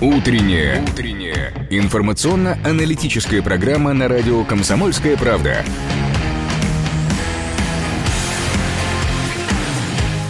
Утренняя. 0.00 0.82
Утренняя. 0.82 1.52
Информационно-аналитическая 1.68 3.42
программа 3.42 3.92
на 3.92 4.08
радио 4.08 4.44
«Комсомольская 4.46 5.14
правда». 5.14 5.62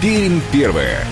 Пермь 0.02 0.40
первая. 0.50 1.06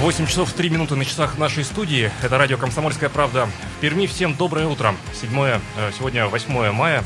8 0.00 0.26
часов 0.26 0.52
3 0.52 0.68
минуты 0.68 0.94
на 0.94 1.06
часах 1.06 1.38
нашей 1.38 1.64
студии. 1.64 2.10
Это 2.22 2.36
радио 2.36 2.58
«Комсомольская 2.58 3.08
правда» 3.08 3.48
в 3.78 3.80
Перми. 3.80 4.04
Всем 4.04 4.34
доброе 4.34 4.66
утро. 4.66 4.94
Седьмое, 5.18 5.62
э, 5.78 5.92
сегодня 5.96 6.26
8 6.26 6.72
мая. 6.72 7.02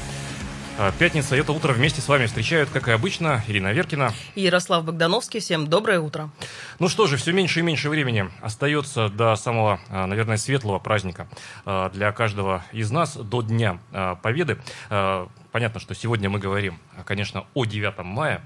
Э, 0.81 0.93
Пятница. 0.99 1.37
Это 1.37 1.53
утро 1.53 1.75
вместе 1.75 2.01
с 2.01 2.09
вами 2.09 2.25
встречают, 2.25 2.71
как 2.71 2.89
и 2.89 2.91
обычно, 2.91 3.45
Ирина 3.47 3.71
Веркина. 3.71 4.15
И 4.35 4.41
Ярослав 4.41 4.83
Богдановский. 4.83 5.41
Всем 5.41 5.67
доброе 5.67 6.01
утро. 6.01 6.31
Ну 6.79 6.89
что 6.89 7.07
же, 7.07 7.19
все 7.19 7.33
меньше 7.33 7.61
и 7.61 7.63
меньше 7.63 7.91
времени 7.91 8.31
остается 8.41 9.11
до 9.11 9.37
самого, 9.37 9.79
э, 9.91 10.07
наверное, 10.07 10.39
светлого 10.39 10.79
праздника 10.79 11.29
для 11.67 12.13
каждого 12.13 12.65
из 12.73 12.91
нас, 12.91 13.15
до 13.15 13.43
Дня 13.43 13.79
Победы. 14.23 14.59
Понятно, 15.53 15.81
что 15.81 15.95
сегодня 15.95 16.31
мы 16.31 16.39
говорим, 16.39 16.79
конечно, 17.05 17.45
о 17.53 17.67
9 17.67 17.99
мая 17.99 18.43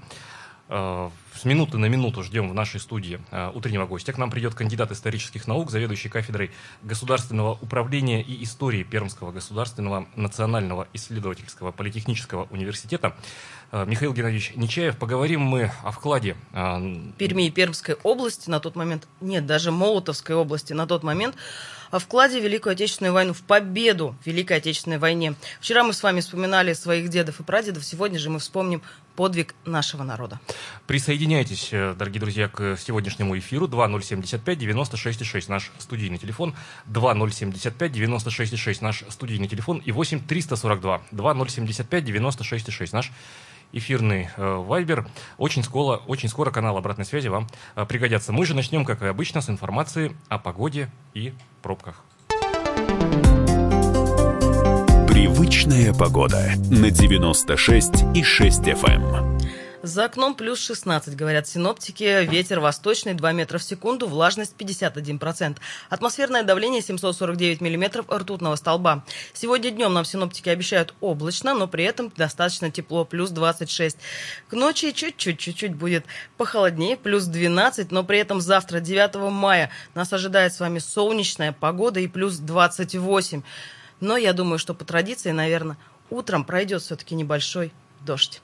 с 0.67 1.43
минуты 1.43 1.77
на 1.77 1.85
минуту 1.85 2.23
ждем 2.23 2.49
в 2.49 2.53
нашей 2.53 2.79
студии 2.79 3.19
э, 3.29 3.51
утреннего 3.53 3.85
гостя. 3.85 4.13
К 4.13 4.17
нам 4.17 4.31
придет 4.31 4.55
кандидат 4.55 4.91
исторических 4.91 5.47
наук, 5.47 5.69
заведующий 5.69 6.09
кафедрой 6.09 6.49
государственного 6.81 7.51
управления 7.61 8.21
и 8.21 8.43
истории 8.43 8.83
Пермского 8.83 9.31
государственного 9.31 10.07
национального 10.15 10.87
исследовательского 10.93 11.71
политехнического 11.71 12.47
университета 12.49 13.15
э, 13.71 13.85
Михаил 13.85 14.13
Геннадьевич 14.13 14.53
Нечаев. 14.55 14.97
Поговорим 14.97 15.41
мы 15.41 15.71
о 15.83 15.91
вкладе 15.91 16.35
э, 16.53 17.11
Перми 17.17 17.47
и 17.47 17.51
Пермской 17.51 17.97
области 18.01 18.49
на 18.49 18.59
тот 18.59 18.75
момент, 18.75 19.07
нет, 19.21 19.45
даже 19.45 19.71
Молотовской 19.71 20.35
области 20.35 20.73
на 20.73 20.87
тот 20.87 21.03
момент, 21.03 21.35
вкладе 21.99 22.39
в 22.39 22.43
Великую 22.43 22.73
Отечественную 22.73 23.13
войну, 23.13 23.33
в 23.33 23.41
победу 23.41 24.15
в 24.23 24.27
Великой 24.27 24.57
Отечественной 24.57 24.97
войне. 24.97 25.35
Вчера 25.59 25.83
мы 25.83 25.93
с 25.93 26.03
вами 26.03 26.21
вспоминали 26.21 26.73
своих 26.73 27.09
дедов 27.09 27.39
и 27.39 27.43
прадедов, 27.43 27.85
сегодня 27.85 28.19
же 28.19 28.29
мы 28.29 28.39
вспомним 28.39 28.81
подвиг 29.15 29.55
нашего 29.65 30.03
народа. 30.03 30.39
Присоединяйтесь, 30.87 31.69
э, 31.71 31.95
дорогие 31.97 32.19
друзья, 32.19 32.47
к 32.47 32.77
сегодняшнему 32.77 33.37
эфиру 33.37 33.67
2075 33.67 34.59
96,6 34.59 35.49
наш 35.49 35.71
студийный 35.79 36.17
телефон, 36.17 36.53
2075 36.85 37.91
96,6 37.91 38.81
наш 38.81 39.03
студийный 39.09 39.47
телефон 39.47 39.81
и 39.85 39.91
8 39.91 40.19
342 40.19 41.01
2075 41.11 42.03
96,6 42.03 42.89
наш 42.93 43.11
эфирный 43.71 44.29
э, 44.35 44.55
вайбер. 44.55 45.07
Очень 45.37 45.63
скоро, 45.63 45.97
очень 46.07 46.29
скоро 46.29 46.51
канал 46.51 46.77
обратной 46.77 47.05
связи 47.05 47.27
вам 47.27 47.47
э, 47.75 47.85
пригодятся. 47.85 48.31
Мы 48.31 48.45
же 48.45 48.55
начнем, 48.55 48.85
как 48.85 49.01
и 49.01 49.07
обычно, 49.07 49.41
с 49.41 49.49
информации 49.49 50.15
о 50.29 50.37
погоде 50.39 50.89
и 51.13 51.33
пробках. 51.61 52.03
Привычная 55.07 55.93
погода 55.93 56.51
на 56.69 56.91
96 56.91 58.03
и 58.13 58.23
6 58.23 58.61
FM. 58.61 59.64
За 59.85 60.05
окном 60.05 60.33
плюс 60.33 60.59
16, 60.61 61.15
говорят 61.15 61.47
синоптики. 61.47 62.25
Ветер 62.25 62.59
восточный 62.59 63.13
2 63.13 63.33
метра 63.33 63.59
в 63.59 63.63
секунду, 63.63 64.07
влажность 64.07 64.55
51%. 64.57 65.57
Атмосферное 65.91 66.41
давление 66.41 66.81
749 66.81 67.61
миллиметров 67.61 68.09
ртутного 68.09 68.55
столба. 68.55 69.05
Сегодня 69.33 69.69
днем 69.69 69.93
нам 69.93 70.03
синоптики 70.03 70.49
обещают 70.49 70.95
облачно, 71.01 71.53
но 71.53 71.67
при 71.67 71.83
этом 71.83 72.11
достаточно 72.17 72.71
тепло, 72.71 73.05
плюс 73.05 73.29
26. 73.29 73.97
К 74.49 74.53
ночи 74.53 74.91
чуть-чуть, 74.91 75.37
чуть-чуть 75.37 75.75
будет 75.75 76.05
похолоднее, 76.37 76.97
плюс 76.97 77.25
12, 77.25 77.91
но 77.91 78.03
при 78.03 78.17
этом 78.17 78.41
завтра, 78.41 78.79
9 78.79 79.31
мая, 79.31 79.69
нас 79.93 80.11
ожидает 80.11 80.51
с 80.55 80.59
вами 80.59 80.79
солнечная 80.79 81.51
погода 81.51 81.99
и 81.99 82.07
плюс 82.07 82.37
28. 82.37 83.43
Но 83.99 84.17
я 84.17 84.33
думаю, 84.33 84.57
что 84.57 84.73
по 84.73 84.83
традиции, 84.83 85.29
наверное, 85.29 85.77
утром 86.09 86.43
пройдет 86.43 86.81
все-таки 86.81 87.13
небольшой 87.13 87.71
дождь. 88.01 88.41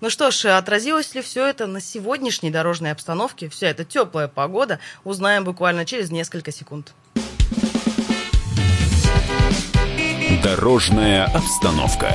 Ну 0.00 0.10
что 0.10 0.30
ж, 0.30 0.46
отразилось 0.46 1.14
ли 1.14 1.22
все 1.22 1.46
это 1.46 1.66
на 1.66 1.80
сегодняшней 1.80 2.50
дорожной 2.50 2.92
обстановке, 2.92 3.48
вся 3.48 3.68
эта 3.68 3.84
теплая 3.84 4.28
погода, 4.28 4.78
узнаем 5.04 5.44
буквально 5.44 5.84
через 5.84 6.10
несколько 6.10 6.52
секунд. 6.52 6.94
Дорожная 10.42 11.26
обстановка. 11.26 12.14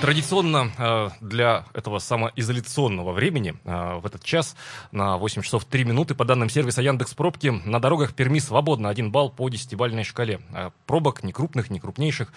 Традиционно 0.00 0.70
э, 0.78 1.08
для 1.20 1.64
этого 1.74 1.98
самоизоляционного 1.98 3.12
времени 3.12 3.56
э, 3.64 3.98
в 3.98 4.06
этот 4.06 4.22
час 4.22 4.54
на 4.92 5.16
8 5.16 5.42
часов 5.42 5.64
3 5.64 5.84
минуты 5.84 6.14
по 6.14 6.24
данным 6.24 6.48
сервиса 6.48 6.82
Яндекс 6.82 7.14
Пробки 7.14 7.48
на 7.48 7.80
дорогах 7.80 8.14
Перми 8.14 8.38
свободно 8.38 8.90
1 8.90 9.10
балл 9.10 9.28
по 9.28 9.48
десятибальной 9.48 10.04
шкале. 10.04 10.40
Э, 10.52 10.70
пробок 10.86 11.24
ни 11.24 11.32
крупных, 11.32 11.70
ни 11.70 11.80
крупнейших 11.80 12.32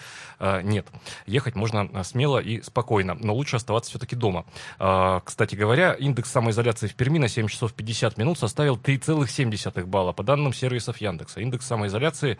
нет. 0.64 0.88
Ехать 1.26 1.54
можно 1.54 2.02
смело 2.02 2.38
и 2.38 2.62
спокойно, 2.62 3.14
но 3.14 3.32
лучше 3.32 3.56
оставаться 3.56 3.90
все-таки 3.90 4.16
дома. 4.16 4.44
Кстати 5.24 5.54
говоря, 5.54 5.92
индекс 5.92 6.32
самоизоляции 6.32 6.88
в 6.88 6.94
Перми 6.94 7.18
на 7.18 7.28
7 7.28 7.46
часов 7.46 7.74
50 7.74 8.18
минут 8.18 8.38
составил 8.38 8.76
3,7 8.76 9.84
балла 9.84 10.12
по 10.12 10.24
данным 10.24 10.52
сервисов 10.52 10.96
Яндекса. 10.98 11.40
Индекс 11.40 11.66
самоизоляции 11.66 12.38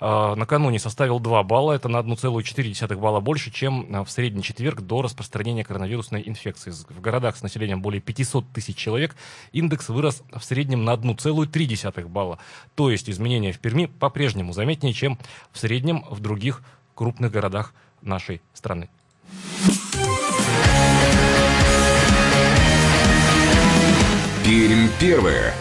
накануне 0.00 0.78
составил 0.78 1.20
2 1.20 1.42
балла, 1.42 1.72
это 1.72 1.88
на 1.88 1.98
1,4 1.98 2.96
балла 2.96 3.20
больше, 3.20 3.50
чем 3.50 3.86
а, 3.94 4.04
в 4.04 4.10
средний 4.10 4.42
четверг 4.42 4.80
до 4.80 5.02
распространения 5.02 5.64
коронавирусной 5.64 6.22
инфекции. 6.26 6.70
В 6.70 7.00
городах 7.00 7.36
с 7.36 7.42
населением 7.42 7.80
более 7.82 8.00
500 8.00 8.52
тысяч 8.52 8.76
человек 8.76 9.16
индекс 9.52 9.88
вырос 9.88 10.22
в 10.32 10.44
среднем 10.44 10.84
на 10.84 10.94
1,3 10.94 12.08
балла. 12.08 12.38
То 12.74 12.90
есть 12.90 13.08
изменения 13.08 13.52
в 13.52 13.58
Перми 13.58 13.86
по-прежнему 13.86 14.52
заметнее, 14.52 14.92
чем 14.92 15.18
в 15.52 15.58
среднем 15.58 16.04
в 16.10 16.20
других 16.20 16.62
крупных 16.94 17.32
городах 17.32 17.74
нашей 18.02 18.40
страны. 18.54 18.88
Пермь 24.44 24.88
первое. 25.00 25.54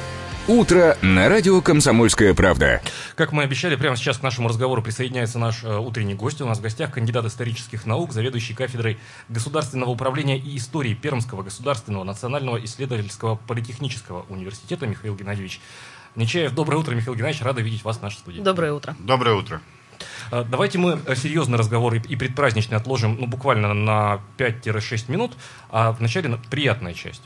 Утро 0.48 0.96
на 1.02 1.28
радио 1.28 1.60
«Комсомольская 1.60 2.36
правда». 2.36 2.80
Как 3.16 3.32
мы 3.32 3.42
обещали, 3.42 3.76
прямо 3.76 3.98
сейчас 3.98 4.20
к 4.20 4.22
нашему 4.22 4.48
разговору 4.48 4.84
присоединяется 4.84 5.40
наш 5.40 5.64
э, 5.64 5.76
утренний 5.76 6.14
гость. 6.14 6.40
У 6.40 6.46
нас 6.46 6.60
в 6.60 6.62
гостях 6.62 6.92
кандидат 6.92 7.26
исторических 7.26 7.88
наук, 7.88 8.14
заведующий 8.14 8.54
кафедрой 8.54 9.00
государственного 9.28 9.90
управления 9.90 10.38
и 10.38 10.56
истории 10.56 10.94
Пермского 10.94 11.42
государственного 11.42 12.04
национального 12.04 12.64
исследовательского 12.64 13.38
политехнического 13.38 14.28
университета 14.30 14.86
Михаил 14.86 15.16
Геннадьевич 15.16 15.62
Нечаев. 16.16 16.54
Доброе 16.54 16.78
утро, 16.78 16.94
Михаил 16.94 17.16
Геннадьевич. 17.16 17.42
Рада 17.44 17.62
видеть 17.62 17.84
вас 17.84 17.98
в 17.98 18.04
нашей 18.04 18.18
студии. 18.18 18.42
Доброе 18.42 18.74
утро. 18.74 18.96
Доброе 19.00 19.36
утро. 19.36 19.62
Э, 20.32 20.44
давайте 20.48 20.78
мы 20.78 21.00
э, 21.08 21.16
серьезный 21.16 21.58
разговор 21.58 21.96
и 21.96 22.16
предпраздничный 22.16 22.78
отложим 22.78 23.18
ну, 23.20 23.26
буквально 23.26 23.74
на 23.74 24.22
5-6 24.38 25.12
минут, 25.12 25.32
а 25.72 25.94
вначале 25.94 26.38
приятная 26.52 26.94
часть 26.94 27.24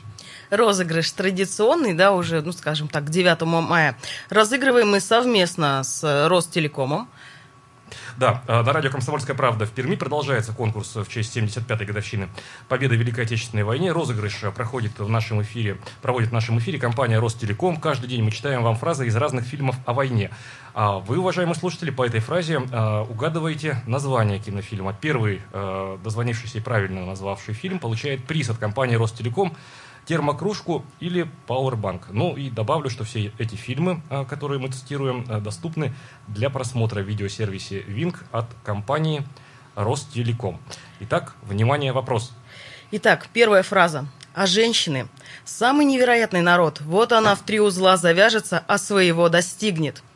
розыгрыш 0.50 1.10
традиционный, 1.12 1.94
да, 1.94 2.12
уже, 2.12 2.42
ну, 2.42 2.52
скажем 2.52 2.88
так, 2.88 3.06
к 3.06 3.10
9 3.10 3.42
мая. 3.42 3.96
Разыгрываем 4.28 4.90
мы 4.90 5.00
совместно 5.00 5.82
с 5.84 6.28
Ростелекомом. 6.28 7.08
Да, 8.16 8.42
э, 8.46 8.62
на 8.62 8.72
радио 8.72 8.90
«Комсомольская 8.90 9.36
правда» 9.36 9.66
в 9.66 9.70
Перми 9.70 9.96
продолжается 9.96 10.52
конкурс 10.52 10.94
в 10.94 11.08
честь 11.08 11.36
75-й 11.36 11.84
годовщины 11.84 12.28
победы 12.68 12.96
в 12.96 12.98
Великой 12.98 13.24
Отечественной 13.24 13.64
войне. 13.64 13.92
Розыгрыш 13.92 14.40
проходит 14.54 14.98
в 14.98 15.08
нашем 15.08 15.42
эфире, 15.42 15.78
проводит 16.02 16.30
в 16.30 16.32
нашем 16.32 16.58
эфире 16.58 16.78
компания 16.78 17.18
«Ростелеком». 17.18 17.76
Каждый 17.76 18.08
день 18.08 18.22
мы 18.22 18.30
читаем 18.30 18.62
вам 18.62 18.76
фразы 18.76 19.06
из 19.06 19.16
разных 19.16 19.44
фильмов 19.44 19.76
о 19.86 19.92
войне. 19.92 20.30
А 20.74 20.98
вы, 20.98 21.18
уважаемые 21.18 21.54
слушатели, 21.54 21.90
по 21.90 22.04
этой 22.04 22.20
фразе 22.20 22.60
э, 22.60 23.00
угадываете 23.08 23.82
название 23.86 24.38
кинофильма. 24.38 24.92
Первый, 24.92 25.42
э, 25.52 25.98
дозвонившийся 26.02 26.58
и 26.58 26.60
правильно 26.60 27.04
назвавший 27.04 27.54
фильм, 27.54 27.78
получает 27.78 28.24
приз 28.24 28.50
от 28.50 28.58
компании 28.58 28.96
«Ростелеком» 28.96 29.56
термокружку 30.10 30.84
или 30.98 31.30
Powerbank. 31.46 32.06
Ну 32.10 32.36
и 32.36 32.50
добавлю, 32.50 32.90
что 32.90 33.04
все 33.04 33.32
эти 33.38 33.54
фильмы, 33.54 34.02
а, 34.10 34.24
которые 34.24 34.58
мы 34.58 34.68
цитируем, 34.68 35.24
а, 35.28 35.38
доступны 35.38 35.94
для 36.26 36.50
просмотра 36.50 37.00
в 37.00 37.06
видеосервисе 37.06 37.82
Wing 37.82 38.16
от 38.32 38.46
компании 38.64 39.22
Ростелеком. 39.76 40.60
Итак, 40.98 41.36
внимание, 41.42 41.92
вопрос. 41.92 42.32
Итак, 42.90 43.28
первая 43.32 43.62
фраза. 43.62 44.08
А 44.34 44.46
женщины– 44.46 45.06
самый 45.44 45.84
невероятный 45.84 46.42
народ. 46.42 46.80
Вот 46.80 47.12
она 47.12 47.36
в 47.36 47.42
три 47.42 47.60
узла 47.60 47.96
завяжется, 47.96 48.64
а 48.66 48.78
своего 48.78 49.28
достигнет– 49.28 50.02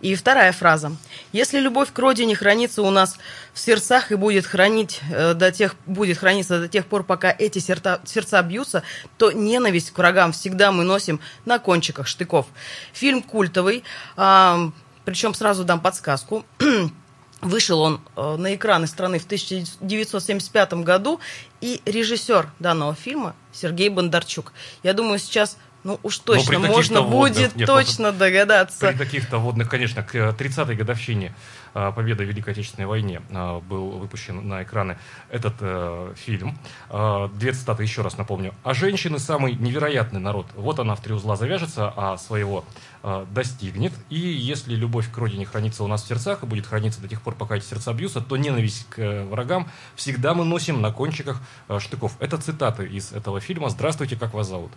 и 0.00 0.14
вторая 0.14 0.52
фраза. 0.52 0.92
Если 1.32 1.60
любовь 1.60 1.92
к 1.92 1.98
родине 1.98 2.34
хранится 2.34 2.82
у 2.82 2.90
нас 2.90 3.18
в 3.52 3.58
сердцах 3.58 4.12
и 4.12 4.14
будет, 4.14 4.46
хранить, 4.46 5.00
э, 5.10 5.34
до 5.34 5.52
тех, 5.52 5.76
будет 5.86 6.18
храниться 6.18 6.60
до 6.60 6.68
тех 6.68 6.86
пор, 6.86 7.04
пока 7.04 7.34
эти 7.36 7.58
сердца, 7.58 8.00
сердца 8.04 8.42
бьются, 8.42 8.82
то 9.18 9.32
ненависть 9.32 9.90
к 9.90 9.98
врагам 9.98 10.32
всегда 10.32 10.72
мы 10.72 10.84
носим 10.84 11.20
на 11.44 11.58
кончиках 11.58 12.06
штыков. 12.06 12.46
Фильм 12.92 13.22
культовый, 13.22 13.84
а, 14.16 14.70
причем 15.04 15.34
сразу 15.34 15.64
дам 15.64 15.80
подсказку. 15.80 16.44
Вышел 17.40 17.80
он 17.80 18.00
э, 18.16 18.36
на 18.36 18.54
экраны 18.54 18.86
страны 18.86 19.18
в 19.18 19.24
1975 19.24 20.74
году, 20.74 21.20
и 21.62 21.80
режиссер 21.86 22.50
данного 22.58 22.94
фильма 22.94 23.34
Сергей 23.52 23.88
Бондарчук. 23.88 24.52
Я 24.82 24.92
думаю, 24.92 25.18
сейчас 25.18 25.56
Ну 25.82 25.98
уж 26.02 26.18
точно, 26.18 26.58
можно 26.58 27.00
водных, 27.00 27.10
будет 27.10 27.56
нет, 27.56 27.66
точно 27.66 28.12
догадаться. 28.12 28.86
При 28.88 28.96
каких-то 28.96 29.38
водных, 29.38 29.70
конечно, 29.70 30.02
к 30.02 30.14
30-й 30.14 30.74
годовщине 30.74 31.34
э, 31.72 31.92
победы 31.96 32.24
в 32.24 32.28
Великой 32.28 32.50
Отечественной 32.50 32.86
войне 32.86 33.22
э, 33.30 33.60
был 33.60 33.90
выпущен 33.92 34.46
на 34.46 34.62
экраны 34.62 34.98
этот 35.30 35.54
э, 35.60 36.12
фильм. 36.16 36.58
Э, 36.90 37.30
две 37.34 37.52
цитаты 37.52 37.82
еще 37.82 38.02
раз 38.02 38.18
напомню. 38.18 38.54
«А 38.62 38.74
женщины 38.74 39.18
самый 39.18 39.54
невероятный 39.54 40.20
народ. 40.20 40.46
Вот 40.54 40.78
она 40.80 40.94
в 40.96 41.00
три 41.00 41.14
узла 41.14 41.36
завяжется, 41.36 41.90
а 41.96 42.18
своего 42.18 42.66
э, 43.02 43.24
достигнет. 43.32 43.94
И 44.10 44.18
если 44.18 44.74
любовь 44.74 45.10
к 45.10 45.16
родине 45.16 45.46
хранится 45.46 45.82
у 45.82 45.86
нас 45.86 46.02
в 46.02 46.08
сердцах 46.08 46.42
и 46.42 46.46
будет 46.46 46.66
храниться 46.66 47.00
до 47.00 47.08
тех 47.08 47.22
пор, 47.22 47.34
пока 47.34 47.56
эти 47.56 47.64
сердца 47.64 47.94
бьются, 47.94 48.20
то 48.20 48.36
ненависть 48.36 48.86
к 48.90 48.98
э, 48.98 49.24
врагам 49.24 49.70
всегда 49.96 50.34
мы 50.34 50.44
носим 50.44 50.82
на 50.82 50.92
кончиках 50.92 51.40
э, 51.68 51.78
штыков». 51.78 52.12
Это 52.20 52.36
цитаты 52.36 52.86
из 52.86 53.12
этого 53.12 53.40
фильма. 53.40 53.70
Здравствуйте, 53.70 54.16
как 54.16 54.34
вас 54.34 54.48
зовут? 54.48 54.72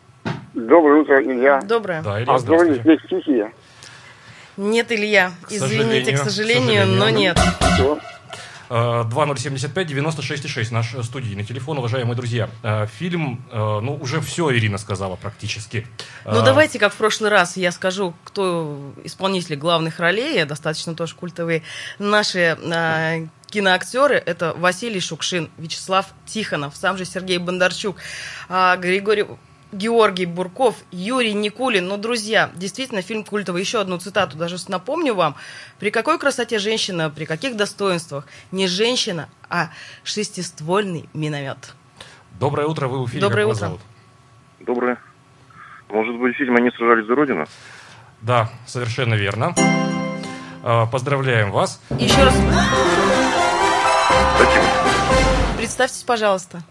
Доброе 0.54 1.02
утро, 1.02 1.22
Илья. 1.24 1.62
Доброе. 1.62 2.04
Да, 2.04 2.22
Илья, 2.22 2.34
а 2.34 2.38
здравствуйте. 2.38 2.82
здесь 2.82 3.00
стихия. 3.06 3.52
Нет, 4.56 4.92
Илья, 4.92 5.32
к 5.42 5.52
извините, 5.52 6.14
к 6.14 6.20
сожалению, 6.20 6.20
к 6.20 6.24
сожалению. 6.24 6.86
но 6.88 7.10
нет. 7.10 7.40
Все. 7.74 7.98
2075-96-6, 8.70 10.68
наш 10.72 10.96
студийный 11.04 11.44
телефон, 11.44 11.78
уважаемые 11.78 12.16
друзья. 12.16 12.50
Э, 12.64 12.88
фильм, 12.88 13.44
э, 13.52 13.56
ну, 13.56 13.96
уже 13.96 14.22
все 14.22 14.52
Ирина 14.52 14.80
сказала 14.80 15.16
практически. 15.16 15.86
Ну, 16.26 16.42
э, 16.42 16.46
давайте, 16.46 16.80
как 16.80 16.92
в 16.94 16.98
прошлый 16.98 17.30
раз, 17.30 17.56
я 17.56 17.72
скажу, 17.72 18.16
кто 18.24 18.94
исполнители 19.04 19.54
главных 19.56 20.00
ролей, 20.00 20.44
достаточно 20.46 20.96
тоже 20.96 21.14
культовые. 21.14 21.62
Наши 22.00 22.58
киноактеры– 23.48 24.16
это 24.26 24.56
Василий 24.58 25.00
Шукшин, 25.00 25.52
Вячеслав 25.60 26.08
Тихонов, 26.26 26.76
сам 26.76 26.98
же 26.98 27.06
Сергей 27.06 27.38
Бондарчук, 27.38 27.98
а 28.50 28.76
Григорий 28.78 29.28
Георгий 29.74 30.26
Бурков, 30.26 30.76
Юрий 30.92 31.34
Никулин. 31.34 31.88
Ну, 31.88 31.98
друзья, 31.98 32.52
действительно, 32.56 33.02
фильм 33.02 33.24
культовый. 33.24 33.62
Еще 33.62 33.80
одну 33.82 33.98
цитату 33.98 34.38
даже 34.38 34.58
напомню 34.68 35.16
вам. 35.16 35.36
При 35.80 35.92
какой 35.92 36.20
красоте 36.20 36.60
женщина, 36.60 37.10
при 37.10 37.26
каких 37.26 37.58
достоинствах? 37.58 38.28
Не 38.52 38.68
женщина, 38.68 39.30
а 39.50 39.70
шестиствольный 40.04 41.10
миномет. 41.14 41.74
Доброе 42.40 42.68
утро, 42.68 42.88
вы 42.88 43.04
в 43.04 43.08
эфире. 43.08 43.22
Доброе 43.22 43.46
утро. 43.48 43.56
Зовут? 43.60 43.82
Доброе. 44.60 44.98
Может 45.90 46.16
быть, 46.18 46.36
фильм 46.38 46.56
«Они 46.56 46.72
сражались 46.72 47.06
за 47.06 47.16
Родину»? 47.16 47.46
Да, 48.22 48.50
совершенно 48.66 49.16
верно. 49.16 49.54
А, 50.64 50.86
поздравляем 50.86 51.52
вас. 51.52 51.82
Еще 52.00 52.24
раз. 52.24 52.34
Спасибо. 54.36 54.66
Представьтесь, 55.58 56.04
пожалуйста. 56.04 56.64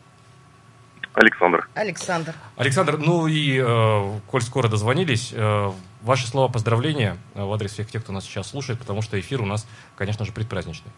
Александр. 1.15 1.69
Александр. 1.75 2.35
Александр, 2.57 2.97
ну 2.97 3.27
и, 3.27 3.59
э, 3.59 4.21
коль 4.29 4.41
скоро 4.41 4.69
дозвонились, 4.69 5.33
э, 5.35 5.71
ваши 6.01 6.27
слова 6.27 6.51
поздравления 6.51 7.19
э, 7.35 7.43
в 7.43 7.53
адрес 7.53 7.73
всех 7.73 7.89
тех, 7.89 8.03
кто 8.03 8.13
нас 8.13 8.25
сейчас 8.25 8.51
слушает, 8.51 8.79
потому 8.79 9.03
что 9.03 9.21
эфир 9.21 9.43
у 9.43 9.47
нас, 9.47 9.69
конечно 9.95 10.25
же, 10.25 10.33
предпраздничный. 10.33 10.91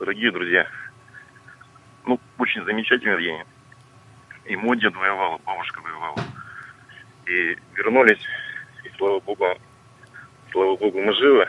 Дорогие 0.00 0.32
друзья, 0.32 0.66
ну, 2.06 2.18
очень 2.38 2.64
замечательный 2.64 3.22
день. 3.22 3.42
И 4.46 4.56
мой 4.56 4.78
дед 4.78 4.94
воевал, 4.96 5.40
бабушка 5.46 5.80
воевала. 5.80 6.18
И 7.26 7.56
вернулись, 7.76 8.20
и 8.84 8.90
слава 8.98 9.20
богу, 9.20 9.46
слава 10.50 10.76
богу, 10.76 11.00
мы 11.00 11.14
живы. 11.14 11.48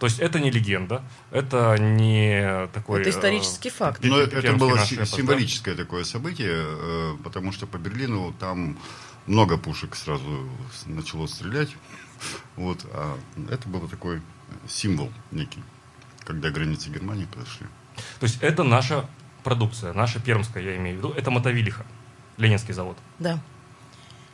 То 0.02 0.08
есть 0.08 0.20
это 0.20 0.40
не 0.40 0.50
легенда, 0.50 1.04
это 1.30 1.78
не 1.78 2.68
такой... 2.74 3.02
Это 3.02 3.12
исторический 3.12 3.70
э, 3.70 3.72
факт. 3.72 4.04
Но 4.04 4.18
это 4.18 4.54
было 4.54 4.80
символическое 4.80 5.76
да? 5.76 5.84
такое 5.84 6.06
событие, 6.06 6.56
э, 6.56 7.18
потому 7.24 7.52
что 7.52 7.68
по 7.68 7.78
Берлину 7.78 8.34
там 8.40 8.80
много 9.28 9.60
пушек 9.60 9.96
сразу 9.96 10.50
начало 10.88 11.28
стрелять. 11.28 11.70
Вот, 12.56 12.84
а 12.94 13.16
это 13.52 13.70
был 13.70 13.88
такой 13.88 14.24
символ 14.68 15.12
некий, 15.30 15.62
когда 16.24 16.50
границы 16.50 16.90
Германии 16.90 17.26
подошли. 17.26 17.68
То 18.20 18.24
есть 18.24 18.40
это 18.42 18.64
наша 18.64 19.08
продукция, 19.44 19.94
наша 19.94 20.20
пермская, 20.20 20.64
я 20.64 20.78
имею 20.78 20.96
в 20.96 20.98
виду, 20.98 21.14
это 21.16 21.30
Мотовилиха, 21.30 21.86
Ленинский 22.38 22.74
завод. 22.74 22.98
Да. 23.20 23.40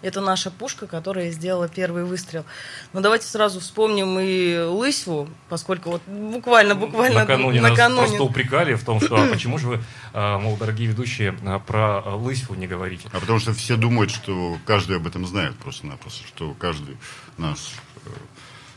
Это 0.03 0.21
наша 0.21 0.51
пушка, 0.51 0.85
которая 0.85 1.31
сделала 1.31 1.67
первый 1.67 2.03
выстрел. 2.03 2.45
Но 2.93 3.01
давайте 3.01 3.25
сразу 3.25 3.59
вспомним 3.59 4.19
и 4.19 4.59
Лысьву, 4.59 5.27
поскольку 5.49 5.89
вот 5.89 6.03
буквально, 6.05 6.75
буквально 6.75 7.21
накануне, 7.21 7.61
накануне... 7.61 8.01
нас 8.01 8.09
просто 8.09 8.23
упрекали 8.23 8.75
в 8.75 8.83
том, 8.83 9.01
что 9.01 9.15
а 9.15 9.27
почему 9.27 9.57
же 9.57 9.67
вы, 9.67 9.83
а, 10.13 10.37
мол, 10.37 10.55
дорогие 10.55 10.87
ведущие, 10.87 11.35
а, 11.43 11.57
про 11.57 12.15
Лысьву 12.15 12.53
не 12.53 12.67
говорите? 12.67 13.09
А 13.11 13.19
потому 13.19 13.39
что 13.39 13.53
все 13.53 13.75
думают, 13.75 14.11
что 14.11 14.59
каждый 14.65 14.97
об 14.97 15.07
этом 15.07 15.25
знает 15.25 15.55
просто-напросто, 15.55 16.27
что 16.27 16.53
каждый 16.53 16.95
наш 17.37 17.57
э, 18.05 18.09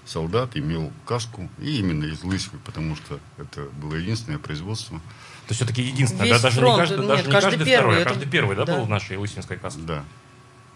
солдат 0.06 0.56
имел 0.56 0.90
каску, 1.04 1.50
и 1.58 1.80
именно 1.80 2.04
из 2.04 2.24
Лысьвы, 2.24 2.58
потому 2.64 2.96
что 2.96 3.20
это 3.36 3.64
было 3.78 3.94
единственное 3.94 4.38
производство. 4.38 4.98
То 4.98 5.52
есть 5.52 5.60
все-таки 5.60 5.82
единственное, 5.82 6.30
да? 6.30 6.38
Даже 6.38 6.60
фронт, 6.60 6.72
не 6.72 6.78
каждый, 6.78 6.98
нет, 6.98 7.08
даже 7.08 7.26
не 7.26 7.30
каждый, 7.30 7.50
каждый 7.50 7.64
первый, 7.66 7.90
второй, 7.90 8.02
а 8.02 8.08
каждый 8.08 8.28
первый, 8.30 8.56
да, 8.56 8.64
да, 8.64 8.76
был 8.76 8.84
в 8.84 8.88
нашей 8.88 9.18
лысинской 9.18 9.58
каске? 9.58 9.82
Да 9.82 10.02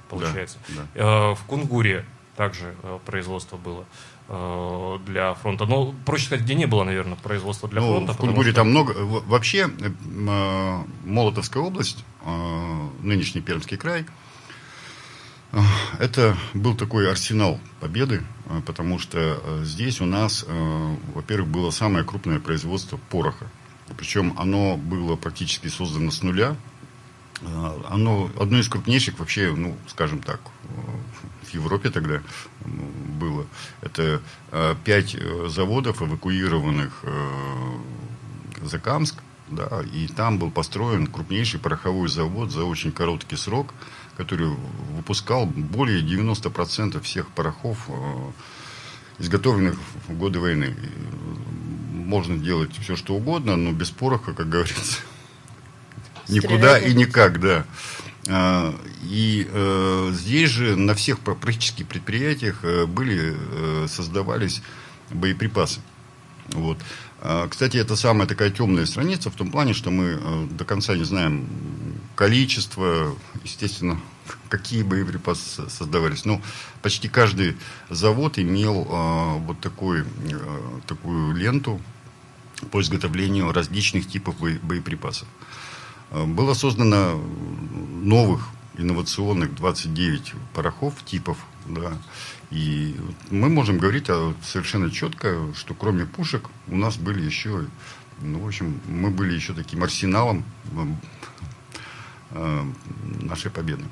получается. 0.08 0.58
Да, 0.68 0.75
да. 0.94 1.00
Э, 1.00 1.34
в 1.34 1.44
Кунгуре 1.46 2.04
также 2.37 2.75
э, 2.82 2.99
производство 3.04 3.56
было 3.56 3.84
э, 4.28 4.99
для 5.06 5.34
фронта. 5.34 5.66
Но, 5.66 5.94
проще 6.04 6.26
сказать, 6.26 6.44
где 6.44 6.54
не 6.54 6.66
было, 6.66 6.84
наверное, 6.84 7.16
производства 7.16 7.68
для 7.68 7.80
ну, 7.80 7.88
фронта. 7.88 8.12
В 8.12 8.16
Кунгуре 8.18 8.50
что... 8.50 8.61
там 8.61 8.70
много. 8.70 8.92
Вообще, 8.92 9.68
Молотовская 11.04 11.62
область, 11.62 12.04
нынешний 13.02 13.40
Пермский 13.40 13.76
край, 13.76 14.06
это 16.00 16.37
был 16.52 16.75
такой 16.75 17.08
арсенал 17.08 17.61
победы, 17.80 18.23
потому 18.66 18.99
что 18.99 19.62
здесь 19.62 20.00
у 20.00 20.04
нас, 20.04 20.44
во-первых, 21.14 21.49
было 21.49 21.70
самое 21.70 22.04
крупное 22.04 22.40
производство 22.40 22.99
пороха. 23.11 23.46
Причем 23.96 24.34
оно 24.37 24.76
было 24.76 25.14
практически 25.14 25.68
создано 25.68 26.11
с 26.11 26.23
нуля, 26.23 26.56
оно 27.88 28.30
одно 28.38 28.58
из 28.58 28.68
крупнейших 28.68 29.18
вообще, 29.18 29.52
ну, 29.54 29.76
скажем 29.88 30.20
так, 30.20 30.40
в 31.42 31.54
Европе 31.54 31.90
тогда 31.90 32.20
было. 32.64 33.46
Это 33.82 34.20
пять 34.84 35.16
заводов, 35.48 36.02
эвакуированных 36.02 37.04
за 38.62 38.78
Камск, 38.78 39.16
да, 39.48 39.82
и 39.92 40.08
там 40.08 40.38
был 40.38 40.50
построен 40.50 41.06
крупнейший 41.06 41.60
пороховой 41.60 42.08
завод 42.08 42.50
за 42.50 42.64
очень 42.64 42.92
короткий 42.92 43.36
срок, 43.36 43.74
который 44.16 44.48
выпускал 44.96 45.46
более 45.46 46.02
90% 46.02 47.00
всех 47.02 47.28
порохов, 47.30 47.78
э, 47.88 48.30
изготовленных 49.18 49.76
в 50.08 50.16
годы 50.16 50.40
войны. 50.40 50.76
Можно 51.92 52.38
делать 52.38 52.76
все, 52.78 52.96
что 52.96 53.14
угодно, 53.14 53.56
но 53.56 53.72
без 53.72 53.90
пороха, 53.90 54.32
как 54.34 54.48
говорится, 54.48 55.00
никуда 56.28 56.78
и 56.78 56.95
никак, 56.95 57.40
да. 57.40 57.64
А, 58.28 58.75
и 59.02 59.47
э, 59.50 60.11
здесь 60.12 60.50
же 60.50 60.76
на 60.76 60.95
всех 60.95 61.21
практически 61.21 61.83
предприятиях 61.83 62.61
э, 62.62 62.87
были, 62.87 63.37
создавались 63.87 64.62
боеприпасы. 65.11 65.81
Вот. 66.49 66.78
А, 67.26 67.49
кстати, 67.49 67.78
это 67.78 67.97
самая 67.97 68.28
такая 68.28 68.50
темная 68.50 68.85
страница 68.85 69.31
в 69.31 69.35
том 69.35 69.50
плане, 69.50 69.73
что 69.73 69.90
мы 69.90 70.19
э, 70.21 70.47
до 70.50 70.64
конца 70.66 70.95
не 70.95 71.04
знаем 71.04 71.49
количество, 72.14 73.16
естественно, 73.43 73.99
какие 74.50 74.83
боеприпасы 74.83 75.69
создавались. 75.71 76.26
Но 76.26 76.43
почти 76.83 77.09
каждый 77.09 77.57
завод 77.88 78.38
имел 78.38 78.87
а, 78.90 79.37
вот 79.37 79.59
такой, 79.61 80.02
э, 80.02 80.04
такую 80.87 81.35
ленту 81.35 81.81
по 82.71 82.83
изготовлению 82.83 83.52
различных 83.52 84.07
типов 84.07 84.37
боеприпасов. 84.38 85.26
Было 86.14 86.54
создано 86.54 87.21
новых 88.02 88.49
инновационных 88.78 89.54
29 89.54 90.35
порохов 90.52 91.04
типов, 91.04 91.38
да, 91.66 91.92
и 92.50 92.97
мы 93.30 93.49
можем 93.49 93.78
говорить 93.78 94.06
совершенно 94.42 94.90
четко, 94.90 95.52
что 95.54 95.75
кроме 95.75 96.06
пушек 96.06 96.49
у 96.68 96.76
нас 96.76 96.97
были 96.97 97.23
еще, 97.25 97.66
ну, 98.21 98.38
в 98.40 98.47
общем, 98.47 98.80
мы 98.87 99.11
были 99.11 99.35
еще 99.35 99.54
таким 99.54 99.83
арсеналом 99.83 100.44
э, 102.30 102.62
нашей 103.23 103.50
победы. 103.50 103.85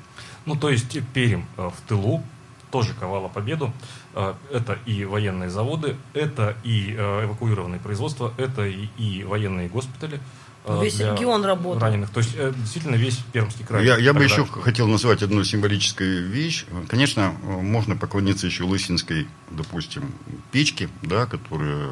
Ну, 0.45 0.55
то 0.55 0.69
есть 0.69 0.97
Перим 1.13 1.45
э, 1.57 1.69
в 1.69 1.87
тылу 1.87 2.23
тоже 2.71 2.93
ковала 2.93 3.27
победу. 3.27 3.73
Э, 4.13 4.35
это 4.51 4.79
и 4.85 5.03
военные 5.05 5.49
заводы, 5.49 5.97
это 6.13 6.55
и 6.63 6.93
эвакуированные 6.93 7.79
производства, 7.79 8.33
это 8.37 8.65
и, 8.65 8.87
и 8.97 9.23
военные 9.23 9.67
госпитали. 9.67 10.21
Э, 10.65 10.81
весь 10.81 10.99
регион 10.99 11.43
работал. 11.43 11.81
Раненых. 11.81 12.09
То 12.09 12.19
есть, 12.19 12.35
э, 12.35 12.53
действительно, 12.55 12.95
весь 12.95 13.17
Пермский 13.33 13.65
край. 13.65 13.85
Я, 13.85 13.97
я 13.97 14.13
бы 14.13 14.23
еще 14.23 14.45
хотел 14.45 14.87
назвать 14.87 15.21
одну 15.21 15.43
символическую 15.43 16.29
вещь. 16.29 16.65
Конечно, 16.87 17.35
э, 17.43 17.45
можно 17.45 17.95
поклониться 17.97 18.47
еще 18.47 18.63
Лысинской, 18.63 19.27
допустим, 19.51 20.11
печке, 20.51 20.89
да, 21.01 21.25
которая 21.25 21.89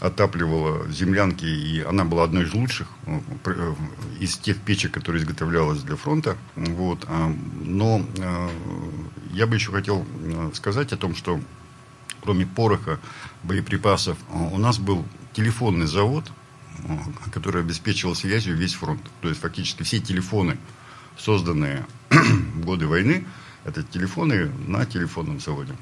отапливала 0.00 0.88
землянки, 0.88 1.44
и 1.44 1.82
она 1.82 2.04
была 2.04 2.24
одной 2.24 2.44
из 2.44 2.54
лучших 2.54 2.88
из 4.18 4.38
тех 4.38 4.56
печек, 4.56 4.92
которые 4.92 5.22
изготовлялась 5.22 5.82
для 5.82 5.94
фронта. 5.94 6.38
Вот. 6.56 7.04
А, 7.06 7.30
но 7.62 8.02
я 9.30 9.46
бы 9.46 9.56
еще 9.56 9.72
хотел 9.72 10.06
сказать 10.54 10.94
о 10.94 10.96
том, 10.96 11.14
что 11.14 11.38
кроме 12.22 12.46
пороха, 12.46 12.98
боеприпасов, 13.42 14.16
у 14.32 14.56
нас 14.56 14.78
был 14.78 15.04
телефонный 15.34 15.86
завод– 15.86 16.24
который 17.32 17.62
обеспечивал 17.62 18.14
связью 18.14 18.56
весь 18.56 18.74
фронт. 18.74 19.02
То 19.20 19.28
есть 19.28 19.40
фактически 19.40 19.82
все 19.82 19.98
телефоны, 19.98 20.58
созданные 21.18 21.86
в 22.10 22.64
годы 22.64 22.86
войны, 22.86 23.26
это 23.64 23.82
телефоны 23.82 24.50
на 24.66 24.86
телефонном 24.86 25.40
заводе. 25.40 25.74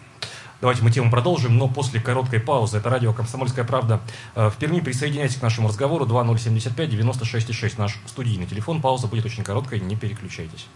Давайте 0.61 0.83
мы 0.83 0.91
тему 0.91 1.09
продолжим, 1.09 1.57
но 1.57 1.69
после 1.69 2.01
короткой 2.01 2.41
паузы. 2.41 2.79
Это 2.79 2.91
радио 2.91 3.13
«Комсомольская 3.13 3.65
правда». 3.65 4.01
Э, 4.35 4.51
в 4.51 4.57
Перми 4.57 4.81
присоединяйтесь 4.81 5.37
к 5.37 5.43
нашему 5.43 5.69
разговору 5.69 6.05
2075-96-6. 6.07 7.75
Наш 7.79 7.97
студийный 8.07 8.47
телефон. 8.47 8.81
Пауза 8.81 9.07
будет 9.07 9.25
очень 9.25 9.45
короткой, 9.45 9.79
не 9.79 9.95
переключайтесь. 9.95 10.67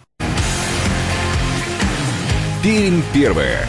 Пермь 2.63 3.03
первая. 3.13 3.67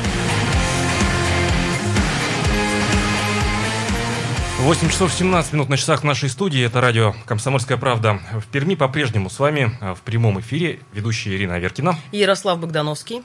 8 4.64 4.90
часов 4.90 5.12
17 5.12 5.52
минут 5.52 5.68
на 5.68 5.76
часах 5.76 6.06
нашей 6.06 6.30
студии. 6.30 6.64
Это 6.64 6.80
радио 6.80 7.14
«Комсомольская 7.26 7.78
правда». 7.78 8.22
В 8.32 8.48
Перми 8.48 8.76
по-прежнему 8.76 9.30
с 9.30 9.38
вами 9.38 9.78
а, 9.82 9.94
в 9.94 10.00
прямом 10.00 10.40
эфире 10.40 10.80
ведущая 10.94 11.36
Ирина 11.36 11.56
Аверкина. 11.56 11.98
Ярослав 12.14 12.62
Богдановский. 12.62 13.24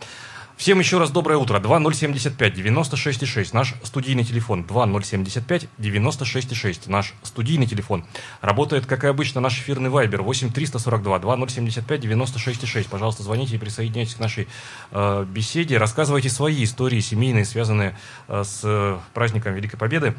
Всем 0.56 0.80
еще 0.80 0.98
раз 0.98 1.12
доброе 1.12 1.36
утро. 1.36 1.60
2075 1.60 2.54
96,6. 2.54 3.50
Наш 3.52 3.76
студийный 3.84 4.24
телефон. 4.24 4.64
2075 4.66 5.68
96,6. 5.78 6.90
Наш 6.90 7.14
студийный 7.22 7.68
телефон. 7.68 8.04
Работает, 8.40 8.86
как 8.86 9.04
и 9.04 9.06
обычно, 9.06 9.40
наш 9.40 9.60
эфирный 9.60 9.90
вайбер. 9.90 10.22
8 10.22 10.50
342 10.50 11.20
2075 11.20 12.00
96,6. 12.04 12.88
Пожалуйста, 12.90 13.22
звоните 13.22 13.54
и 13.54 13.58
присоединяйтесь 13.58 14.16
к 14.16 14.18
нашей 14.18 14.48
э, 14.90 15.24
беседе. 15.30 15.78
Рассказывайте 15.78 16.30
свои 16.30 16.64
истории 16.64 16.98
семейные, 16.98 17.44
связанные 17.44 17.96
э, 18.26 18.42
с 18.42 18.62
э, 18.64 18.98
праздником 19.14 19.54
Великой 19.54 19.76
Победы. 19.76 20.16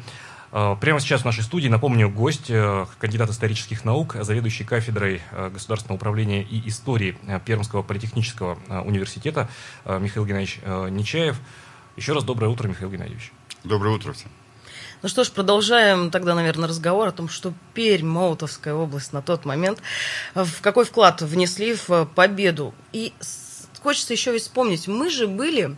Э, 0.52 0.76
прямо 0.80 1.00
сейчас 1.00 1.22
в 1.22 1.24
нашей 1.24 1.44
студии, 1.44 1.68
напомню, 1.68 2.10
гость, 2.10 2.50
э, 2.50 2.86
кандидат 2.98 3.30
исторических 3.30 3.84
наук, 3.84 4.16
заведующий 4.20 4.64
кафедрой 4.64 5.22
э, 5.30 5.50
государственного 5.50 5.96
управления 5.96 6.42
и 6.42 6.68
истории 6.68 7.16
Пермского 7.44 7.82
политехнического 7.82 8.58
университета 8.84 9.48
Михаил 9.84 10.26
Геннадьевич 10.26 10.60
Нечаев. 10.90 11.36
Еще 11.96 12.12
раз 12.12 12.24
доброе 12.24 12.48
утро, 12.48 12.68
Михаил 12.68 12.90
Геннадьевич. 12.90 13.32
Доброе 13.64 13.94
утро 13.94 14.12
всем. 14.12 14.30
Ну 15.02 15.08
что 15.08 15.24
ж, 15.24 15.30
продолжаем 15.30 16.10
тогда, 16.10 16.34
наверное, 16.34 16.68
разговор 16.68 17.08
о 17.08 17.12
том, 17.12 17.28
что 17.28 17.54
Пермь, 17.72 18.06
Молотовская 18.06 18.74
область 18.74 19.12
на 19.12 19.22
тот 19.22 19.44
момент, 19.44 19.80
в 20.34 20.60
какой 20.60 20.84
вклад 20.84 21.22
внесли 21.22 21.74
в 21.74 22.06
победу. 22.14 22.74
И 22.92 23.14
хочется 23.82 24.12
еще 24.12 24.32
ведь 24.32 24.42
вспомнить, 24.42 24.88
мы 24.88 25.08
же 25.10 25.26
были 25.26 25.76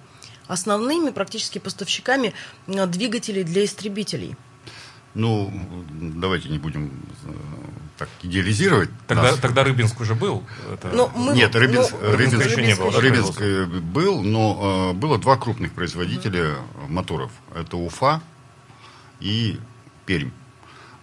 основными 0.49 1.11
практически 1.11 1.59
поставщиками 1.59 2.35
двигателей 2.67 3.45
для 3.45 3.65
истребителей– 3.65 4.37
ну, 5.15 5.53
давайте 5.91 6.49
не 6.49 6.59
будем 6.59 6.93
э, 7.25 7.33
так 7.99 8.09
идеализировать. 8.23 8.91
Тогда, 9.07 9.31
нас. 9.31 9.39
тогда 9.39 9.65
Рыбинск 9.65 10.01
уже 10.01 10.15
был? 10.15 10.43
Это... 10.73 10.89
Но 10.89 11.11
ну, 11.15 11.25
мы, 11.25 11.35
Нет, 11.35 11.55
Рыбинск, 11.55 11.95
ну, 12.01 12.13
Рыбинск, 12.13 12.39
Рыбинск 12.39 12.51
еще 12.51 12.67
не 12.67 12.75
был. 12.75 13.01
Рыбинск 13.01 13.41
э, 13.41 13.65
был, 13.67 14.23
но 14.23 14.93
э, 14.93 14.99
было 14.99 15.19
два 15.19 15.37
крупных 15.37 15.73
производителя 15.73 16.43
mm 16.43 16.89
моторов. 16.89 17.33
Это 17.55 17.77
Уфа 17.77 18.21
и 19.21 19.59
Пермь. 20.05 20.31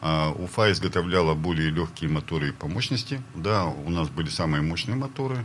А, 0.02 0.32
Уфа 0.32 0.72
изготовляла 0.72 1.34
более 1.34 1.70
легкие 1.70 2.10
моторы 2.10 2.54
по 2.54 2.68
мощности. 2.68 3.22
Да, 3.36 3.66
у 3.66 3.90
нас 3.90 4.10
были 4.10 4.30
самые 4.30 4.62
мощные 4.62 4.96
моторы. 4.96 5.44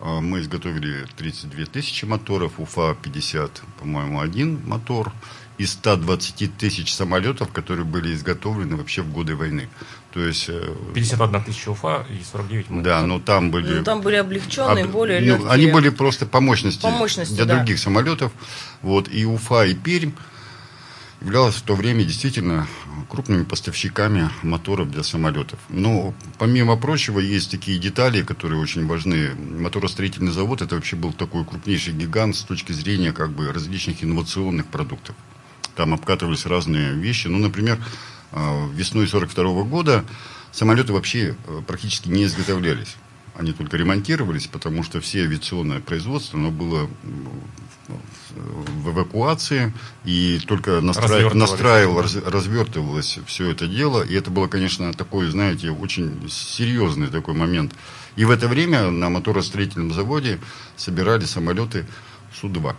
А, 0.00 0.20
мы 0.20 0.40
изготовили 0.40 1.06
32 1.16 1.66
тысячи 1.66 2.04
моторов, 2.04 2.60
Уфа 2.60 2.94
50, 3.02 3.62
по-моему, 3.80 4.20
один 4.20 4.60
мотор 4.66 5.12
из 5.58 5.72
120 5.72 6.56
тысяч 6.56 6.94
самолетов, 6.94 7.52
которые 7.52 7.84
были 7.84 8.14
изготовлены 8.14 8.76
вообще 8.76 9.02
в 9.02 9.12
годы 9.12 9.34
войны. 9.34 9.68
То 10.12 10.20
есть... 10.20 10.48
51 10.94 11.34
э, 11.34 11.44
тысяча 11.44 11.68
УФА 11.70 12.06
и 12.10 12.22
49 12.24 12.70
мы. 12.70 12.82
Да, 12.82 13.02
но 13.02 13.18
там 13.18 13.50
были... 13.50 13.78
Ну, 13.78 13.84
там 13.84 14.00
были 14.00 14.16
облегченные, 14.16 14.84
об... 14.84 14.92
более 14.92 15.18
легкие. 15.18 15.46
Ну, 15.46 15.50
они 15.50 15.66
были 15.66 15.88
просто 15.88 16.26
по 16.26 16.40
мощности, 16.40 16.82
по 16.82 16.90
мощности 16.90 17.34
для 17.34 17.44
да. 17.44 17.56
других 17.56 17.78
самолетов. 17.78 18.32
Вот, 18.82 19.08
и 19.12 19.26
Уфа, 19.26 19.64
и 19.64 19.74
Пермь 19.74 20.12
являлась 21.20 21.56
в 21.56 21.62
то 21.62 21.74
время 21.74 22.04
действительно 22.04 22.68
крупными 23.08 23.42
поставщиками 23.42 24.30
моторов 24.42 24.90
для 24.90 25.02
самолетов. 25.02 25.58
Но, 25.68 26.14
помимо 26.38 26.76
прочего, 26.76 27.18
есть 27.18 27.50
такие 27.50 27.78
детали, 27.78 28.22
которые 28.22 28.60
очень 28.60 28.86
важны. 28.86 29.34
Моторостроительный 29.34 30.30
завод– 30.30 30.62
это 30.62 30.76
вообще 30.76 30.94
был 30.94 31.12
такой 31.12 31.44
крупнейший 31.44 31.94
гигант 31.94 32.36
с 32.36 32.42
точки 32.42 32.70
зрения 32.70 33.12
как 33.12 33.30
бы 33.30 33.52
различных 33.52 34.04
инновационных 34.04 34.66
продуктов 34.66 35.16
там 35.78 35.94
обкатывались 35.94 36.44
разные 36.44 36.92
вещи. 36.92 37.28
Ну, 37.28 37.38
например, 37.38 37.78
э, 38.32 38.68
весной 38.74 39.06
42 39.06 39.62
года 39.62 40.04
самолеты 40.50 40.92
вообще 40.92 41.36
э, 41.46 41.62
практически 41.64 42.08
не 42.08 42.24
изготовлялись. 42.24 42.96
Они 43.36 43.52
только 43.52 43.76
ремонтировались, 43.76 44.48
потому 44.48 44.82
что 44.82 45.00
все 45.00 45.22
авиационное 45.22 45.78
производство, 45.78 46.36
оно 46.36 46.50
было 46.50 46.90
в 47.88 48.90
эвакуации, 48.90 49.72
и 50.04 50.40
только 50.46 50.80
настраив, 50.80 51.32
настраивал, 51.34 52.02
раз, 52.02 52.16
развертывалось 52.16 53.20
все 53.26 53.50
это 53.52 53.68
дело. 53.68 54.02
И 54.02 54.14
это 54.14 54.32
было, 54.32 54.48
конечно, 54.48 54.92
такой, 54.92 55.30
знаете, 55.30 55.70
очень 55.70 56.28
серьезный 56.28 57.06
такой 57.06 57.34
момент. 57.34 57.72
И 58.16 58.24
в 58.24 58.30
это 58.30 58.48
время 58.48 58.90
на 58.90 59.08
моторостроительном 59.10 59.92
заводе 59.92 60.40
собирали 60.76 61.24
самолеты 61.24 61.86
Су-2. 62.40 62.74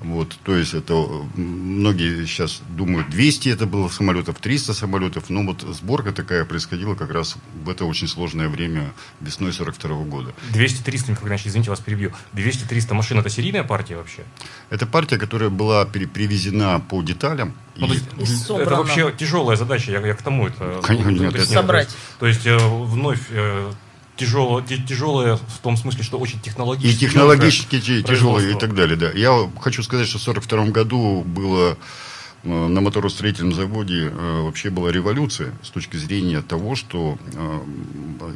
Вот, 0.00 0.36
то 0.44 0.54
есть 0.54 0.74
это 0.74 0.94
многие 1.34 2.24
сейчас 2.24 2.62
думают, 2.68 3.10
200 3.10 3.48
это 3.48 3.66
было 3.66 3.88
самолетов, 3.88 4.38
300 4.38 4.72
самолетов, 4.72 5.28
но 5.28 5.42
вот 5.42 5.62
сборка 5.62 6.12
такая 6.12 6.44
происходила 6.44 6.94
как 6.94 7.10
раз 7.10 7.36
в 7.64 7.68
это 7.68 7.84
очень 7.84 8.06
сложное 8.06 8.48
время 8.48 8.92
весной 9.20 9.52
42 9.52 10.04
года. 10.04 10.32
200-300, 10.52 11.10
Михаил 11.10 11.26
Иванович, 11.26 11.46
извините, 11.46 11.70
вас 11.70 11.80
перебью. 11.80 12.12
200-300 12.34 12.94
машин 12.94 13.18
это 13.18 13.28
серийная 13.28 13.64
партия 13.64 13.96
вообще? 13.96 14.22
Это 14.70 14.86
партия, 14.86 15.18
которая 15.18 15.50
была 15.50 15.84
привезена 15.84 16.80
по 16.80 17.02
деталям. 17.02 17.54
Ну, 17.76 17.92
и... 17.92 17.98
это 17.98 18.76
вообще 18.76 19.12
тяжелая 19.16 19.56
задача, 19.56 19.90
я, 19.90 20.00
я 20.00 20.14
к 20.14 20.22
тому 20.22 20.46
это. 20.46 20.80
Конечно, 20.82 21.10
нет, 21.10 21.34
это... 21.34 21.46
Собрать. 21.46 21.88
То 22.20 22.26
есть, 22.26 22.44
то 22.44 22.50
есть 22.50 22.62
вновь 22.62 23.20
тяжелое, 24.18 24.62
тяжелое 24.62 25.36
в 25.36 25.58
том 25.62 25.76
смысле, 25.76 26.02
что 26.02 26.18
очень 26.18 26.40
технологически. 26.40 27.04
И 27.04 27.06
технологически 27.06 27.80
тяжелое 28.02 28.50
и 28.50 28.58
так 28.58 28.74
далее, 28.74 28.96
да. 28.96 29.10
Я 29.12 29.50
хочу 29.60 29.82
сказать, 29.82 30.06
что 30.08 30.18
в 30.18 30.22
1942 30.22 30.72
году 30.72 31.22
было 31.22 31.78
э, 32.42 32.48
на 32.48 32.80
моторостроительном 32.80 33.54
заводе 33.54 34.08
э, 34.08 34.42
вообще 34.42 34.70
была 34.70 34.90
революция 34.90 35.52
с 35.62 35.70
точки 35.70 35.96
зрения 35.96 36.42
того, 36.42 36.74
что 36.74 37.18
э, 37.32 37.60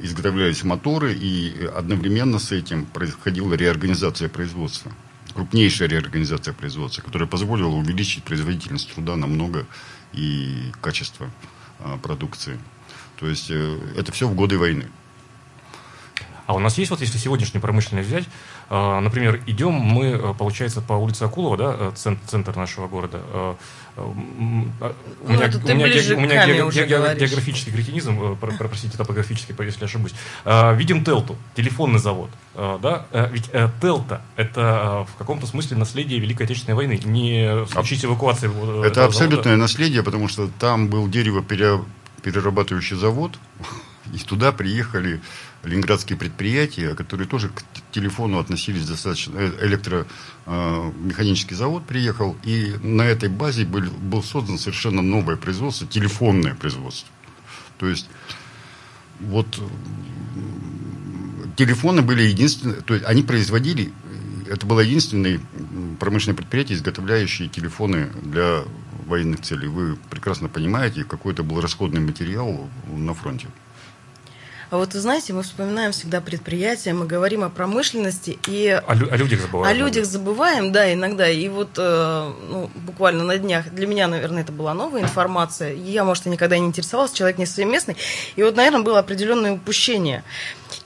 изготовлялись 0.03 0.63
моторы, 0.63 1.13
и 1.15 1.69
одновременно 1.77 2.39
с 2.39 2.53
этим 2.53 2.87
происходила 2.87 3.55
реорганизация 3.55 4.29
производства. 4.29 4.93
Крупнейшая 5.35 5.89
реорганизация 5.89 6.55
производства, 6.55 7.03
которая 7.03 7.29
позволила 7.29 7.75
увеличить 7.75 8.23
производительность 8.23 8.93
труда 8.95 9.17
намного 9.17 9.67
и 10.13 10.71
качество 10.83 11.31
продукции. 12.03 12.61
То 13.19 13.27
есть 13.27 13.51
это 13.51 14.13
все 14.13 14.29
в 14.29 14.35
годы 14.35 14.59
войны. 14.59 14.89
А 16.53 16.55
у 16.55 16.59
нас 16.59 16.77
есть 16.77 16.91
вот, 16.91 17.01
если 17.01 17.17
сегодняшнюю 17.17 17.63
промышленность 17.63 18.09
взять, 18.09 18.25
а, 18.69 19.01
например, 19.01 19.41
идем 19.47 19.73
мы, 19.73 20.09
э, 20.09 20.35
получается, 20.39 20.83
по 20.83 20.93
улице 20.93 21.23
Акулова, 21.23 21.57
да, 21.57 21.77
э, 21.79 21.93
центр, 21.95 22.21
центр 22.27 22.57
нашего 22.57 22.89
города. 22.89 23.21
Э, 23.33 23.55
у 23.97 24.15
меня, 25.29 25.51
у 25.65 25.69
меня, 25.75 26.17
у 26.17 26.21
меня 26.21 26.47
географический 26.47 27.73
кретинизм, 27.73 28.39
простите, 28.39 28.97
топографический, 28.97 29.55
если 29.65 29.85
ошибусь. 29.85 30.15
А, 30.45 30.73
видим 30.73 31.05
Телту, 31.05 31.37
телефонный 31.55 31.99
завод. 31.99 32.31
Да? 32.55 33.07
Ведь 33.31 33.51
Телта– 33.83 34.23
это 34.37 35.07
в 35.13 35.19
каком-то 35.19 35.47
смысле 35.47 35.77
наследие 35.77 36.21
Великой 36.21 36.45
Отечественной 36.45 36.77
войны, 36.77 37.01
не 37.05 37.67
случись 37.67 38.05
эвакуации. 38.05 38.51
Это 38.87 39.05
абсолютное 39.05 39.43
завода. 39.43 39.61
наследие, 39.61 40.03
потому 40.03 40.29
что 40.29 40.49
там 40.59 40.89
был 40.89 41.07
деревоперерабатывающий 41.09 42.97
завод, 42.97 43.39
и 44.13 44.19
туда 44.19 44.53
приехали 44.53 45.21
ленинградские 45.65 46.19
предприятия, 46.19 46.95
которые 46.95 47.27
тоже 47.27 47.49
к 47.49 47.63
телефону 47.91 48.39
относились 48.39 48.87
достаточно... 48.87 49.39
Э, 49.39 49.67
электромеханический 49.67 51.57
завод 51.57 51.87
приехал, 51.87 52.37
и 52.45 52.75
на 52.83 53.03
этой 53.03 53.29
базе 53.29 53.65
был, 53.65 53.83
был 53.83 54.23
создан 54.23 54.59
совершенно 54.59 55.03
новое 55.03 55.37
производство, 55.37 55.87
телефонное 55.87 56.55
производство. 56.55 57.09
То 57.79 57.89
есть, 57.89 58.09
вот 59.21 59.61
телефоны 61.57 62.03
были 62.03 62.23
единственные, 62.23 62.81
то 62.81 62.95
есть 62.95 63.07
они 63.07 63.23
производили, 63.23 63.93
это 64.49 64.67
было 64.67 64.81
единственное 64.81 65.41
промышленное 65.99 66.37
предприятие, 66.37 66.77
изготовляющее 66.77 67.49
телефоны 67.49 68.11
для 68.23 68.65
военных 69.07 69.41
целей. 69.41 69.69
Вы 69.69 69.97
прекрасно 70.11 70.49
понимаете, 70.49 71.05
какой 71.05 71.33
это 71.33 71.43
был 71.43 71.61
расходный 71.61 72.01
материал 72.01 72.69
на 72.93 73.15
фронте. 73.15 73.49
А 74.73 74.79
вот 74.79 74.95
вы 74.95 75.01
знаете, 75.01 75.35
мы 75.35 75.43
вспоминаем 75.43 75.93
всегда 75.93 76.23
предприятия, 76.23 76.95
мы 76.95 77.05
говорим 77.05 77.45
о 77.45 77.51
промышленности 77.51 78.39
и 78.49 78.69
о, 78.69 78.95
лю- 78.95 79.13
о 79.13 79.17
людях 79.19 79.43
забываем. 79.43 79.71
О 79.71 79.79
людях 79.79 80.07
забываем, 80.07 80.73
да, 80.73 80.91
иногда. 80.91 81.29
И 81.29 81.47
вот 81.51 81.73
э, 81.77 82.33
ну, 82.49 82.71
буквально 82.77 83.23
на 83.23 83.37
днях 83.37 83.69
для 83.69 83.87
меня, 83.87 84.09
наверное, 84.09 84.41
это 84.41 84.51
была 84.51 84.73
новая 84.73 85.03
информация. 85.03 85.75
Я, 85.75 86.05
может, 86.05 86.25
и 86.25 86.31
никогда 86.31 86.57
не 86.57 86.65
интересовалась, 86.65 87.13
человек 87.13 87.37
не 87.37 87.45
своей 87.45 87.69
местный. 87.69 87.99
И 88.35 88.43
вот, 88.43 88.57
наверное, 88.57 88.81
было 88.81 89.01
определенное 89.01 89.53
упущение. 89.53 90.25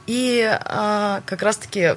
И 0.09 0.40
э, 0.43 1.21
как 1.25 1.43
раз-таки, 1.43 1.95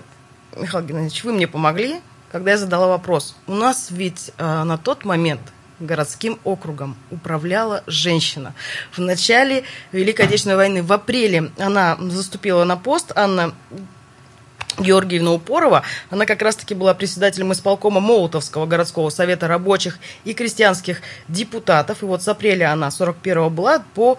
Михаил 0.55 0.85
Геннадьевич, 0.85 1.23
вы 1.23 1.33
мне 1.33 1.47
помогли, 1.47 2.01
когда 2.31 2.51
я 2.51 2.59
задала 2.59 2.85
вопрос. 2.85 3.35
У 3.47 3.55
нас 3.55 3.87
ведь 3.89 4.29
э, 4.37 4.63
на 4.63 4.77
тот 4.77 5.05
момент 5.05 5.41
городским 5.79 6.39
округом 6.43 6.95
управляла 7.11 7.83
женщина. 7.87 8.53
В 8.91 8.99
начале 8.99 9.63
Великой 9.91 10.25
Отечественной 10.25 10.55
войны, 10.55 10.83
в 10.83 10.91
апреле, 10.91 11.51
она 11.57 11.97
заступила 11.99 12.63
на 12.63 12.77
пост, 12.77 13.11
Анна 13.15 13.53
Георгиевна 14.79 15.33
Упорова. 15.33 15.83
Она 16.09 16.25
как 16.25 16.41
раз-таки 16.41 16.73
была 16.73 16.93
председателем 16.93 17.51
исполкома 17.51 17.99
Молотовского 17.99 18.65
городского 18.65 19.09
совета 19.09 19.47
рабочих 19.47 19.99
и 20.25 20.33
крестьянских 20.33 21.01
депутатов. 21.27 22.01
И 22.03 22.05
вот 22.05 22.23
с 22.23 22.27
апреля 22.27 22.71
она 22.71 22.89
41-го 22.89 23.49
была 23.49 23.83
по, 23.93 24.17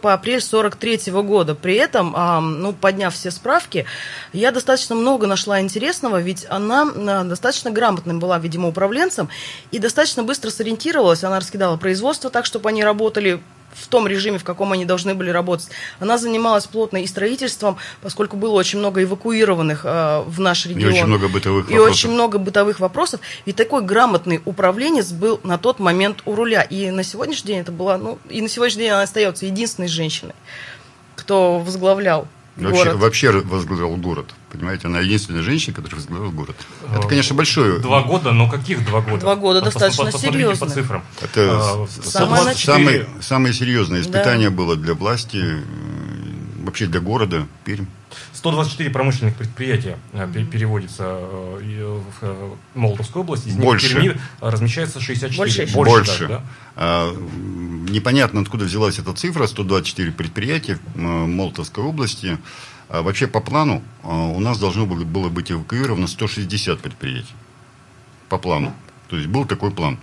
по 0.00 0.14
апрель 0.14 0.40
43 0.40 0.96
-го 1.10 1.22
года. 1.22 1.54
При 1.54 1.74
этом, 1.74 2.14
ну, 2.60 2.72
подняв 2.72 3.14
все 3.14 3.30
справки, 3.30 3.86
я 4.32 4.50
достаточно 4.50 4.94
много 4.94 5.26
нашла 5.26 5.60
интересного, 5.60 6.20
ведь 6.20 6.46
она 6.48 6.82
а, 6.82 7.24
достаточно 7.24 7.70
грамотным 7.70 8.18
была, 8.20 8.38
видимо, 8.38 8.68
управленцем 8.68 9.28
и 9.70 9.78
достаточно 9.78 10.22
быстро 10.22 10.50
сориентировалась. 10.50 11.24
Она 11.24 11.38
раскидала 11.38 11.76
производство 11.76 12.30
так, 12.30 12.46
чтобы 12.46 12.68
они 12.68 12.84
работали 12.84 13.40
в 13.72 13.88
том 13.88 14.06
режиме, 14.06 14.38
в 14.38 14.44
каком 14.44 14.72
они 14.72 14.84
должны 14.84 15.14
были 15.14 15.30
работать. 15.30 15.68
Она 15.98 16.18
занималась 16.18 16.66
плотно 16.66 17.02
и 17.02 17.06
строительством, 17.06 17.76
поскольку 18.02 18.36
было 18.36 18.52
очень 18.52 18.78
много 18.78 19.02
эвакуированных 19.02 19.82
э, 19.84 20.22
в 20.26 20.40
наш 20.40 20.66
регион. 20.66 20.92
И 20.92 20.94
очень 20.94 21.06
много 21.06 21.28
бытовых 21.28 21.70
и 21.70 21.74
вопросов. 21.74 21.90
очень 21.90 22.10
много 22.10 22.38
бытовых 22.38 22.80
вопросов. 22.80 23.20
И 23.44 23.52
такой 23.52 23.82
грамотный 23.82 24.40
управленец 24.44 25.12
был 25.12 25.40
на 25.42 25.58
тот 25.58 25.78
момент 25.78 26.22
у 26.26 26.34
руля. 26.34 26.62
И 26.62 26.90
на 26.90 27.02
сегодняшний 27.02 27.48
день 27.48 27.60
это 27.60 27.72
была, 27.72 27.98
ну, 27.98 28.18
и 28.28 28.42
на 28.42 28.48
сегодняшний 28.48 28.82
день 28.82 28.92
она 28.92 29.02
остается 29.02 29.46
единственной 29.46 29.88
женщиной, 29.88 30.34
кто 31.16 31.58
возглавлял 31.58 32.28
Вообще, 32.60 32.84
город. 32.84 32.96
вообще 32.96 33.30
возглавлял 33.30 33.96
город. 33.96 34.26
Понимаете, 34.52 34.88
она 34.88 35.00
единственная 35.00 35.42
женщина, 35.42 35.74
которая 35.74 35.96
возглавляла 35.96 36.30
город. 36.30 36.56
Это, 36.94 37.06
конечно, 37.06 37.34
большое. 37.34 37.78
Два 37.78 38.02
года, 38.02 38.32
но 38.32 38.48
каких 38.48 38.84
два 38.84 39.00
года? 39.00 39.18
Два 39.18 39.36
года 39.36 39.62
достаточно 39.62 40.12
серьезно. 40.12 40.66
по 40.66 40.72
цифрам. 40.72 41.04
Это 41.20 41.50
а, 41.50 41.86
самое, 42.02 42.54
самое, 42.54 43.06
самое 43.20 43.54
серьезное 43.54 44.00
испытание 44.00 44.50
да. 44.50 44.56
было 44.56 44.76
для 44.76 44.94
власти, 44.94 45.42
вообще 46.60 46.86
для 46.86 47.00
города 47.00 47.46
Пермь. 47.64 47.86
124 48.32 48.90
промышленных 48.90 49.36
предприятия 49.36 49.98
э, 50.12 50.28
переводится 50.50 51.04
э, 51.04 52.00
в 52.20 52.22
э, 52.22 52.50
Молдовскую 52.74 53.22
область, 53.22 53.46
из 53.46 53.54
них 53.54 53.64
Больше. 53.64 53.88
в 53.88 53.92
Перми 53.92 54.20
размещается 54.40 55.00
64. 55.00 55.38
Больше. 55.38 55.74
Больше. 55.74 55.92
Больше. 55.92 56.28
Да? 56.28 56.42
А, 56.76 57.14
непонятно, 57.90 58.40
откуда 58.40 58.64
взялась 58.64 58.98
эта 58.98 59.12
цифра, 59.12 59.46
124 59.46 60.12
предприятия 60.12 60.78
в 60.94 60.98
Молдовской 60.98 61.84
области. 61.84 62.38
А 62.88 63.02
вообще 63.02 63.28
по 63.28 63.40
плану 63.40 63.82
у 64.02 64.40
нас 64.40 64.58
должно 64.58 64.84
было 64.84 65.28
быть 65.28 65.52
эвакуировано 65.52 66.08
160 66.08 66.80
предприятий. 66.80 67.34
По 68.28 68.36
плану. 68.36 68.74
То 69.08 69.16
есть 69.16 69.28
был 69.28 69.44
такой 69.44 69.70
план. 69.70 69.98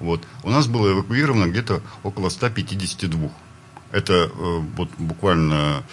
Вот. 0.00 0.22
У 0.42 0.50
нас 0.50 0.66
было 0.66 0.92
эвакуировано 0.92 1.46
где-то 1.46 1.80
около 2.02 2.28
152. 2.28 3.30
Это 3.94 4.30
вот 4.34 4.90
буквально 4.98 5.84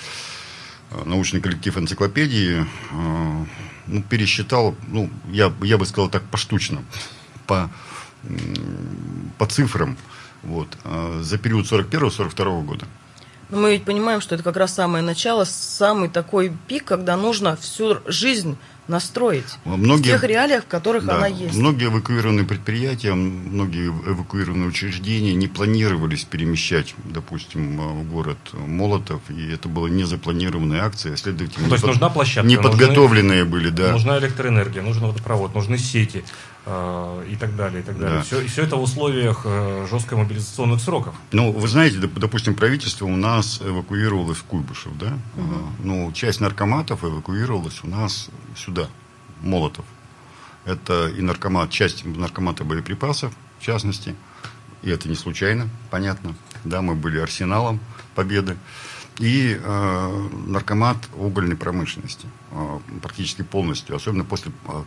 Э, 0.91 1.03
научный 1.05 1.39
коллектив 1.41 1.77
энциклопедии 1.77 2.65
э, 2.91 3.45
ну, 3.87 4.03
пересчитал, 4.03 4.75
ну, 4.87 5.09
я, 5.29 5.53
я 5.61 5.77
бы 5.77 5.85
сказал 5.85 6.09
так, 6.09 6.23
поштучно, 6.23 6.83
по, 7.47 7.69
по 9.37 9.45
цифрам, 9.45 9.97
вот, 10.43 10.77
э, 10.83 11.19
за 11.23 11.37
период 11.37 11.65
41-42 11.65 12.63
года. 12.63 12.87
Но 13.51 13.59
мы 13.59 13.71
ведь 13.71 13.83
понимаем, 13.83 14.21
что 14.21 14.35
это 14.35 14.43
как 14.43 14.57
раз 14.57 14.73
самое 14.73 15.03
начало, 15.03 15.43
самый 15.43 16.09
такой 16.09 16.51
пик, 16.67 16.85
когда 16.85 17.17
нужно 17.17 17.57
всю 17.57 17.97
жизнь 18.07 18.57
настроить 18.87 19.57
многие, 19.63 20.01
в 20.01 20.05
тех 20.05 20.23
реалиях, 20.23 20.63
в 20.63 20.67
которых 20.67 21.05
да, 21.05 21.17
она 21.17 21.27
есть. 21.27 21.55
Многие 21.55 21.87
эвакуированные 21.87 22.45
предприятия, 22.45 23.13
многие 23.13 23.87
эвакуированные 23.87 24.67
учреждения 24.67 25.33
не 25.33 25.47
планировались 25.47 26.23
перемещать, 26.23 26.93
допустим, 27.05 27.77
в 27.77 28.11
город 28.11 28.37
Молотов, 28.53 29.21
и 29.29 29.51
это 29.51 29.69
была 29.69 29.89
незапланированная 29.89 30.83
акция, 30.83 31.15
следовательно, 31.15 31.65
ну, 31.65 31.69
То 31.69 31.75
есть 31.75 31.83
под... 31.83 31.91
нужна 31.91 32.09
площадка, 32.09 32.49
неподготовленные 32.49 33.43
нужны, 33.43 33.51
были, 33.51 33.69
да. 33.69 33.91
Нужна 33.91 34.19
электроэнергия, 34.19 34.81
нужен 34.81 35.05
водопровод, 35.05 35.55
нужны 35.55 35.77
сети 35.77 36.23
э, 36.23 36.50
и 36.65 37.35
так 37.39 37.55
далее, 37.55 37.81
и 37.81 37.83
так 37.83 37.97
далее. 37.97 38.17
Да. 38.17 38.23
Все, 38.23 38.45
все 38.45 38.63
это 38.63 38.75
в 38.75 38.83
условиях 38.83 39.41
э, 39.45 39.87
жесткой 39.89 40.19
мобилизационных 40.19 40.79
сроков. 40.79 41.15
Ну, 41.31 41.51
вы 41.51 41.67
знаете, 41.67 41.97
допустим, 41.97 42.53
правительство 42.53 43.05
у 43.05 43.15
нас 43.15 43.61
эвакуировалось 43.63 44.37
в 44.37 44.43
Куйбышев, 44.43 44.95
да? 44.97 45.17
Угу. 45.37 45.57
Ну, 45.83 46.11
часть 46.11 46.39
наркоматов 46.39 47.03
эвакуировалась 47.03 47.83
у 47.83 47.87
нас 47.87 48.29
сюда 48.55 48.87
Молотов. 49.41 49.85
Это 50.65 51.09
и 51.09 51.21
наркомат, 51.21 51.71
часть 51.71 52.05
наркомата 52.05 52.63
боеприпасов, 52.63 53.33
в 53.59 53.63
частности. 53.63 54.15
И 54.83 54.89
это 54.91 55.09
не 55.09 55.15
случайно, 55.15 55.67
понятно. 55.89 56.35
Да, 56.63 56.81
мы 56.81 56.93
были 56.93 57.17
арсеналом 57.17 57.79
победы. 58.13 58.55
И 59.17 59.59
э, 59.59 60.29
наркомат 60.47 60.97
угольной 61.15 61.55
промышленности 61.55 62.27
э, 62.27 62.40
практически 63.01 63.43
полностью, 63.43 63.95
особенно 63.95 64.25
после 64.25 64.51
э, 64.67 64.83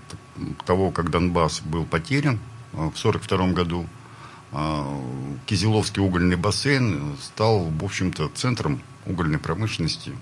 того, 0.66 0.90
как 0.90 1.10
Донбасс 1.10 1.60
был 1.60 1.84
потерян, 1.84 2.38
в 2.72 2.96
1942 2.96 3.52
году 3.52 3.86
Кизеловский 5.46 6.02
угольный 6.02 6.36
бассейн 6.36 7.16
стал, 7.22 7.64
в 7.64 7.84
общем-то, 7.84 8.30
центром 8.34 8.80
угольной 9.06 9.38
промышленности 9.38 10.12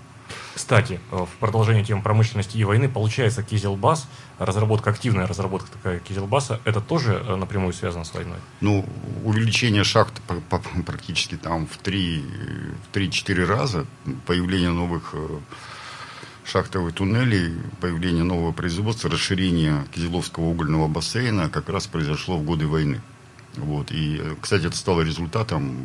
кстати, 0.55 0.99
в 1.09 1.29
продолжение 1.39 1.83
темы 1.83 2.03
промышленности 2.03 2.57
и 2.57 2.63
войны, 2.63 2.87
получается, 2.87 3.41
Кизелбас, 3.41 4.07
разработка, 4.37 4.91
активная 4.91 5.25
разработка 5.25 5.71
такая 5.71 5.99
Кизелбаса, 5.99 6.61
это 6.63 6.79
тоже 6.79 7.23
напрямую 7.37 7.73
связано 7.73 8.03
с 8.03 8.13
войной? 8.13 8.37
Ну, 8.61 8.85
увеличение 9.23 9.83
шахт 9.83 10.21
практически 10.85 11.35
там 11.35 11.65
в 11.67 11.81
3-4 11.81 13.45
раза, 13.45 13.85
появление 14.27 14.69
новых 14.69 15.15
шахтовых 16.45 16.93
туннелей, 16.93 17.53
появление 17.79 18.23
нового 18.23 18.51
производства, 18.51 19.09
расширение 19.09 19.85
Кизеловского 19.93 20.45
угольного 20.45 20.87
бассейна 20.87 21.49
как 21.49 21.69
раз 21.69 21.87
произошло 21.87 22.37
в 22.37 22.43
годы 22.43 22.67
войны. 22.67 23.01
Вот. 23.55 23.91
И, 23.91 24.21
кстати, 24.41 24.65
это 24.65 24.75
стало 24.75 25.01
результатом 25.01 25.77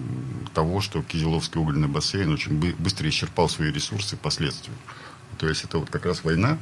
того, 0.55 0.81
что 0.81 1.03
Кизеловский 1.03 1.61
угольный 1.61 1.89
бассейн 1.89 2.33
очень 2.33 2.75
быстро 2.79 3.09
исчерпал 3.09 3.49
свои 3.49 3.71
ресурсы 3.71 4.17
впоследствии. 4.17 4.73
То 5.39 5.49
есть 5.49 5.65
это 5.65 5.79
вот 5.79 5.91
как 5.91 6.07
раз 6.07 6.25
война. 6.25 6.59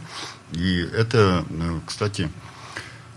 И 0.52 0.78
это, 0.78 1.44
э, 1.48 1.80
кстати, 1.86 2.28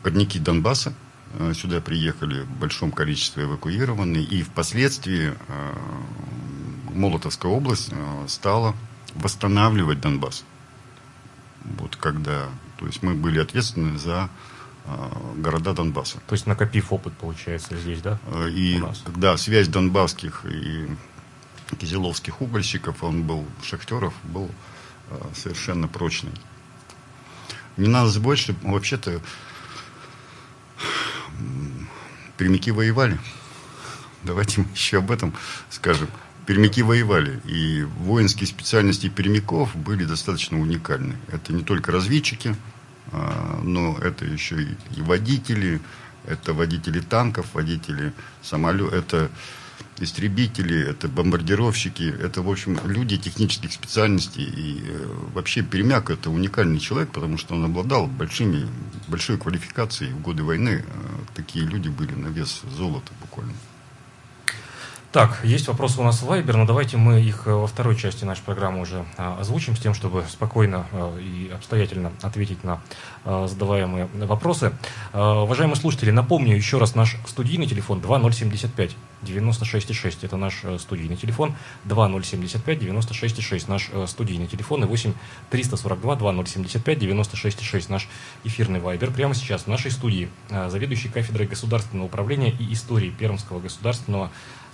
горняки 0.03 0.39
Донбасса 0.39 0.93
э, 1.33 1.53
сюда 1.53 1.81
приехали 1.81 2.41
в 2.41 2.51
большом 2.59 2.91
количестве 2.91 3.43
эвакуированные. 3.43 4.23
И 4.23 4.43
впоследствии 4.43 5.33
э, 5.47 5.73
Молотовская 6.93 7.51
область 7.51 7.91
стала 8.27 8.75
восстанавливать 9.15 10.01
Донбасс. 10.01 10.43
Вот 11.63 11.95
когда, 11.95 12.49
то 12.77 12.85
есть 12.85 13.03
мы 13.03 13.13
были 13.15 13.39
ответственны 13.39 13.97
за 13.97 14.29
Э, 14.89 15.33
города 15.35 15.73
Донбасса. 15.73 16.19
То 16.27 16.33
есть 16.33 16.47
накопив 16.47 16.91
опыт, 16.91 17.13
получается, 17.13 17.77
здесь, 17.77 18.01
да? 18.01 18.17
Э, 18.27 18.49
и, 18.49 18.81
да, 19.15 19.37
связь 19.37 19.67
донбасских 19.67 20.45
и 20.45 20.87
кизеловских 21.79 22.41
угольщиков, 22.41 23.03
он 23.03 23.21
был, 23.23 23.45
шахтеров, 23.61 24.13
был 24.23 24.49
э, 25.09 25.19
совершенно 25.35 25.87
прочный. 25.87 26.31
Не 27.77 27.87
надо 27.87 28.09
забывать, 28.09 28.39
что 28.39 28.55
вообще-то 28.63 29.21
пермяки 32.37 32.71
воевали. 32.71 33.19
Давайте 34.23 34.61
мы 34.61 34.67
еще 34.73 34.97
об 34.97 35.11
этом 35.11 35.35
скажем. 35.69 36.07
Пермяки 36.49 36.81
воевали, 36.81 37.39
и 37.45 37.83
воинские 37.99 38.47
специальности 38.47 39.07
пермяков 39.07 39.75
были 39.75 40.03
достаточно 40.03 40.59
уникальны. 40.59 41.15
Это 41.27 41.53
не 41.53 41.63
только 41.63 41.91
разведчики, 41.91 42.55
а, 43.11 43.61
но 43.63 43.95
это 43.99 44.25
еще 44.25 44.63
и 44.63 45.01
водители, 45.01 45.79
это 46.25 46.55
водители 46.55 47.01
танков, 47.01 47.53
водители 47.53 48.13
самолетов, 48.41 48.93
это 48.93 49.29
истребители, 49.99 50.89
это 50.89 51.07
бомбардировщики, 51.07 52.11
это, 52.19 52.41
в 52.41 52.49
общем, 52.49 52.79
люди 52.83 53.17
технических 53.17 53.71
специальностей. 53.71 54.45
И 54.45 54.83
э, 54.87 55.05
вообще 55.35 55.61
Перемяк– 55.61 56.09
это 56.09 56.31
уникальный 56.31 56.79
человек, 56.79 57.11
потому 57.11 57.37
что 57.37 57.53
он 57.53 57.65
обладал 57.65 58.07
большими, 58.07 58.65
большой 59.07 59.37
квалификацией. 59.37 60.13
В 60.13 60.21
годы 60.21 60.41
войны 60.41 60.83
э, 60.83 60.83
такие 61.35 61.63
люди 61.63 61.89
были 61.89 62.15
на 62.15 62.29
вес 62.29 62.63
золота 62.75 63.11
буквально. 63.21 63.53
Так, 65.11 65.39
есть 65.43 65.67
вопросы 65.67 65.99
у 65.99 66.03
нас 66.03 66.21
в 66.21 66.27
Вайбер, 66.27 66.55
но 66.55 66.67
давайте 66.67 66.95
мы 66.95 67.19
их 67.19 67.47
э, 67.47 67.51
во 67.51 67.65
второй 67.65 67.95
части 67.95 68.25
нашей 68.25 68.43
программы 68.43 68.81
уже 68.81 69.05
а, 69.17 69.39
озвучим, 69.39 69.75
с 69.75 69.79
тем, 69.79 69.95
чтобы 69.95 70.23
спокойно 70.29 70.85
а, 70.91 71.17
и 71.17 71.49
обстоятельно 71.49 72.11
ответить 72.21 72.63
на 72.63 72.79
а, 73.25 73.47
задаваемые 73.47 74.07
вопросы. 74.13 74.71
Уважаемые 75.11 75.77
слушатели, 75.77 76.11
напомню 76.11 76.55
еще 76.55 76.77
раз 76.77 76.93
наш 76.93 77.17
студийный 77.25 77.65
телефон 77.65 78.01
2075 78.01 78.95
96,6. 79.23 80.17
Это 80.21 80.37
наш 80.37 80.61
э, 80.63 80.77
студийный 80.79 81.15
телефон. 81.15 81.55
2075 81.85 82.79
96,6. 82.79 83.65
Наш 83.67 83.89
э, 83.91 84.07
студийный 84.07 84.47
телефон. 84.47 84.83
И 84.83 84.87
8 84.87 85.13
342 85.49 86.15
2075 86.15 86.97
96,6. 86.97 87.85
Наш 87.89 88.07
эфирный 88.43 88.79
вайбер. 88.79 89.11
Прямо 89.11 89.35
сейчас 89.35 89.63
в 89.63 89.67
нашей 89.67 89.91
студии 89.91 90.29
заведующий 90.49 91.09
кафедрой 91.09 91.47
государственного 91.47 92.07
управления 92.07 92.51
и 92.51 92.73
истории 92.73 93.09
Пермского 93.09 93.59
государственного 93.59 94.31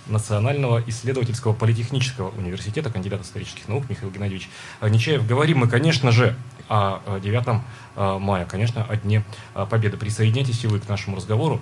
Национального 0.08 0.82
исследовательского 0.86 1.52
политехнического 1.52 2.30
университета, 2.30 2.90
кандидат 2.90 3.22
исторических 3.22 3.68
наук 3.68 3.88
Михаил 3.88 4.10
Геннадьевич 4.10 4.48
Нечаев. 4.80 5.26
Говорим 5.26 5.58
мы, 5.58 5.68
конечно 5.68 6.12
же, 6.12 6.36
о 6.68 7.20
9 7.20 7.62
э, 7.96 8.18
мая, 8.18 8.44
конечно, 8.44 8.84
о 8.84 8.96
Дне 8.96 9.24
э, 9.54 9.66
Победы. 9.68 9.96
Присоединяйтесь 9.96 10.64
и 10.64 10.66
вы 10.66 10.80
к 10.80 10.88
нашему 10.88 11.16
разговору. 11.16 11.60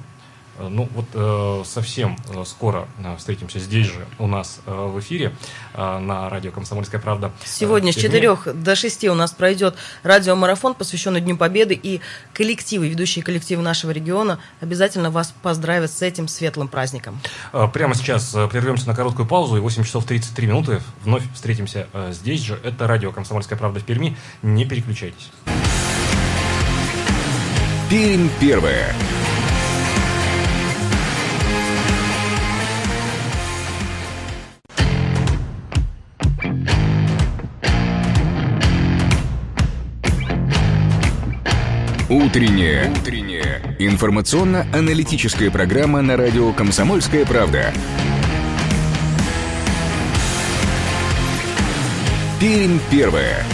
Э, 0.58 0.68
ну 0.68 0.88
вот 0.94 1.06
э, 1.14 1.62
совсем 1.64 2.16
э, 2.28 2.44
скоро 2.46 2.86
встретимся 3.18 3.58
здесь 3.58 3.86
же 3.86 4.06
у 4.18 4.26
нас 4.26 4.60
в 4.66 4.98
эфире 5.00 5.34
на 5.74 6.28
радио 6.28 6.50
«Комсомольская 6.50 7.00
правда». 7.00 7.32
Сегодня 7.44 7.92
с 7.92 7.96
4 7.96 8.36
до 8.54 8.76
6 8.76 9.04
у 9.04 9.14
нас 9.14 9.32
пройдет 9.32 9.74
радиомарафон, 10.02 10.74
посвященный 10.74 11.20
Дню 11.20 11.36
Победы, 11.36 11.78
и 11.80 12.00
коллективы, 12.32 12.88
ведущие 12.88 13.24
коллективы 13.24 13.62
нашего 13.62 13.90
региона 13.90 14.38
обязательно 14.60 15.10
вас 15.10 15.34
поздравят 15.42 15.90
с 15.90 16.02
этим 16.02 16.28
светлым 16.28 16.68
праздником. 16.68 17.20
Прямо 17.72 17.94
сейчас 17.94 18.30
прервемся 18.50 18.86
на 18.86 18.94
короткую 18.94 19.26
паузу, 19.26 19.56
и 19.56 19.60
8 19.60 19.84
часов 19.84 20.04
33 20.04 20.46
минуты 20.46 20.80
вновь 21.02 21.24
встретимся 21.32 21.88
здесь 22.10 22.40
же. 22.40 22.58
Это 22.62 22.86
радио 22.86 23.12
«Комсомольская 23.12 23.58
правда» 23.58 23.80
в 23.80 23.84
Перми. 23.84 24.16
Не 24.42 24.64
переключайтесь. 24.64 25.30
Пермь 27.90 28.28
первая. 28.40 28.94
Утренняя. 42.14 42.92
Утренняя. 42.92 43.76
Информационно-аналитическая 43.80 45.50
программа 45.50 46.00
на 46.00 46.16
радио 46.16 46.52
«Комсомольская 46.52 47.26
правда». 47.26 47.74
Пермь 52.38 52.78
первая. 52.88 53.44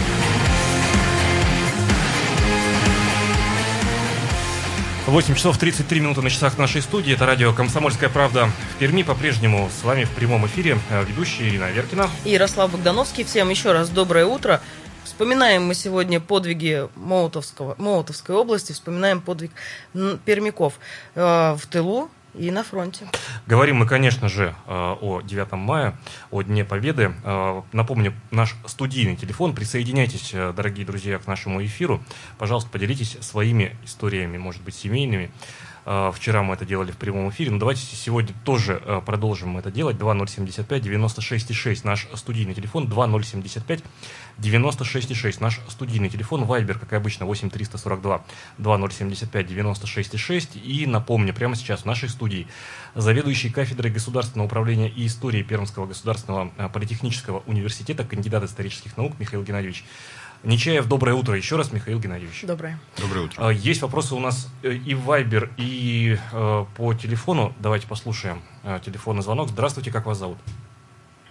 Восемь 5.07 5.35
часов 5.35 5.57
33 5.57 5.99
минуты 5.99 6.21
на 6.21 6.29
часах 6.29 6.57
нашей 6.57 6.81
студии. 6.81 7.13
Это 7.13 7.25
радио 7.25 7.51
«Комсомольская 7.53 8.09
правда» 8.09 8.47
в 8.75 8.77
Перми. 8.77 9.01
По-прежнему 9.01 9.69
с 9.69 9.83
вами 9.83 10.05
в 10.05 10.11
прямом 10.11 10.45
эфире 10.45 10.77
э, 10.89 11.03
ведущая 11.03 11.49
Ирина 11.49 11.71
Веркина. 11.71 12.09
И 12.23 12.29
Ярослав 12.29 12.71
Богдановский. 12.71 13.25
Всем 13.25 13.49
еще 13.49 13.71
раз 13.73 13.89
доброе 13.89 14.25
утро. 14.25 14.61
Вспоминаем 15.11 15.65
мы 15.65 15.75
сегодня 15.75 16.21
подвиги 16.21 16.87
Молотовского, 16.95 17.75
Молотовской 17.77 18.33
области, 18.33 18.71
вспоминаем 18.71 19.19
подвиг 19.19 19.51
пермяков 20.23 20.79
э, 21.15 21.53
в 21.53 21.67
тылу 21.67 22.09
и 22.33 22.49
на 22.49 22.63
фронте. 22.63 23.05
Говорим 23.45 23.75
мы, 23.75 23.87
конечно 23.87 24.29
же, 24.29 24.55
э, 24.65 24.71
о 24.71 25.21
9 25.21 25.51
мая, 25.51 25.99
о 26.31 26.41
Дне 26.43 26.63
Победы. 26.63 27.13
Э, 27.25 27.61
напомню, 27.73 28.13
наш 28.31 28.55
студийный 28.65 29.17
телефон. 29.17 29.53
Присоединяйтесь, 29.53 30.31
дорогие 30.31 30.85
друзья, 30.85 31.19
к 31.19 31.27
нашему 31.27 31.63
эфиру. 31.63 32.01
Пожалуйста, 32.37 32.69
поделитесь 32.69 33.17
своими 33.19 33.75
историями, 33.83 34.37
может 34.37 34.61
быть, 34.63 34.75
семейными. 34.75 35.29
А, 35.83 36.11
вчера 36.11 36.43
мы 36.43 36.53
это 36.53 36.65
делали 36.65 36.91
в 36.91 36.97
прямом 36.97 37.29
эфире, 37.29 37.51
но 37.51 37.57
давайте 37.57 37.81
сегодня 37.81 38.33
тоже 38.45 38.81
а, 38.85 39.01
продолжим 39.01 39.57
это 39.57 39.71
делать. 39.71 39.97
2075 39.97 40.83
96,6 40.85 41.81
наш 41.83 42.07
студийный 42.13 42.53
телефон, 42.53 42.87
2075 42.87 43.83
96,6 44.37 45.37
наш 45.39 45.59
студийный 45.67 46.09
телефон, 46.09 46.45
Вайбер, 46.45 46.79
как 46.79 46.93
и 46.93 46.95
обычно, 46.95 47.25
8 47.25 47.49
342 47.49 48.23
2075 48.57 49.47
96,6. 49.47 50.61
И 50.61 50.85
напомню, 50.85 51.33
прямо 51.33 51.55
сейчас 51.55 51.81
в 51.81 51.85
нашей 51.85 52.09
студии 52.09 52.47
заведующий 52.95 53.49
кафедрой 53.49 53.91
государственного 53.91 54.47
управления 54.47 54.89
и 54.89 55.07
истории 55.07 55.41
Пермского 55.41 55.87
государственного 55.87 56.51
а, 56.57 56.69
политехнического 56.69 57.43
университета, 57.47 58.03
кандидат 58.03 58.43
исторических 58.43 58.97
наук 58.97 59.19
Михаил 59.19 59.43
Геннадьевич 59.43 59.83
Нечаев, 60.43 60.87
доброе 60.87 61.13
утро 61.13 61.35
еще 61.37 61.55
раз, 61.55 61.71
Михаил 61.71 61.99
Геннадьевич. 61.99 62.43
Доброе. 62.47 62.79
Доброе 62.99 63.25
утро. 63.25 63.47
А, 63.47 63.51
есть 63.51 63.83
вопросы 63.83 64.15
у 64.15 64.19
нас 64.19 64.51
э, 64.63 64.73
и 64.73 64.95
в 64.95 65.03
Вайбер, 65.03 65.51
и 65.57 66.15
э, 66.33 66.65
по 66.75 66.93
телефону. 66.95 67.53
Давайте 67.59 67.87
послушаем 67.87 68.41
э, 68.63 68.79
телефонный 68.83 69.21
звонок. 69.21 69.49
Здравствуйте, 69.49 69.91
как 69.91 70.07
вас 70.07 70.17
зовут? 70.17 70.39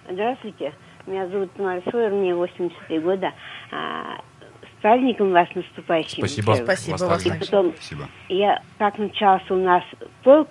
Здравствуйте, 0.09 0.73
меня 1.09 1.27
зовут 1.27 1.53
Тамара 1.55 1.83
Сойер, 1.91 2.13
мне 2.13 2.37
83 2.37 3.01
года. 3.01 3.33
А, 3.73 4.21
с 4.63 4.81
праздником 4.81 5.33
вас 5.33 5.49
наступающим. 5.57 6.19
Спасибо. 6.19 6.53
Спасибо 6.63 6.97
вас. 7.05 7.27
И 7.27 7.31
потом, 7.31 7.73
Спасибо. 7.75 8.09
я, 8.29 8.63
как 8.79 8.97
начался 8.99 9.53
у 9.53 9.57
нас 9.57 9.83
полк, 10.23 10.51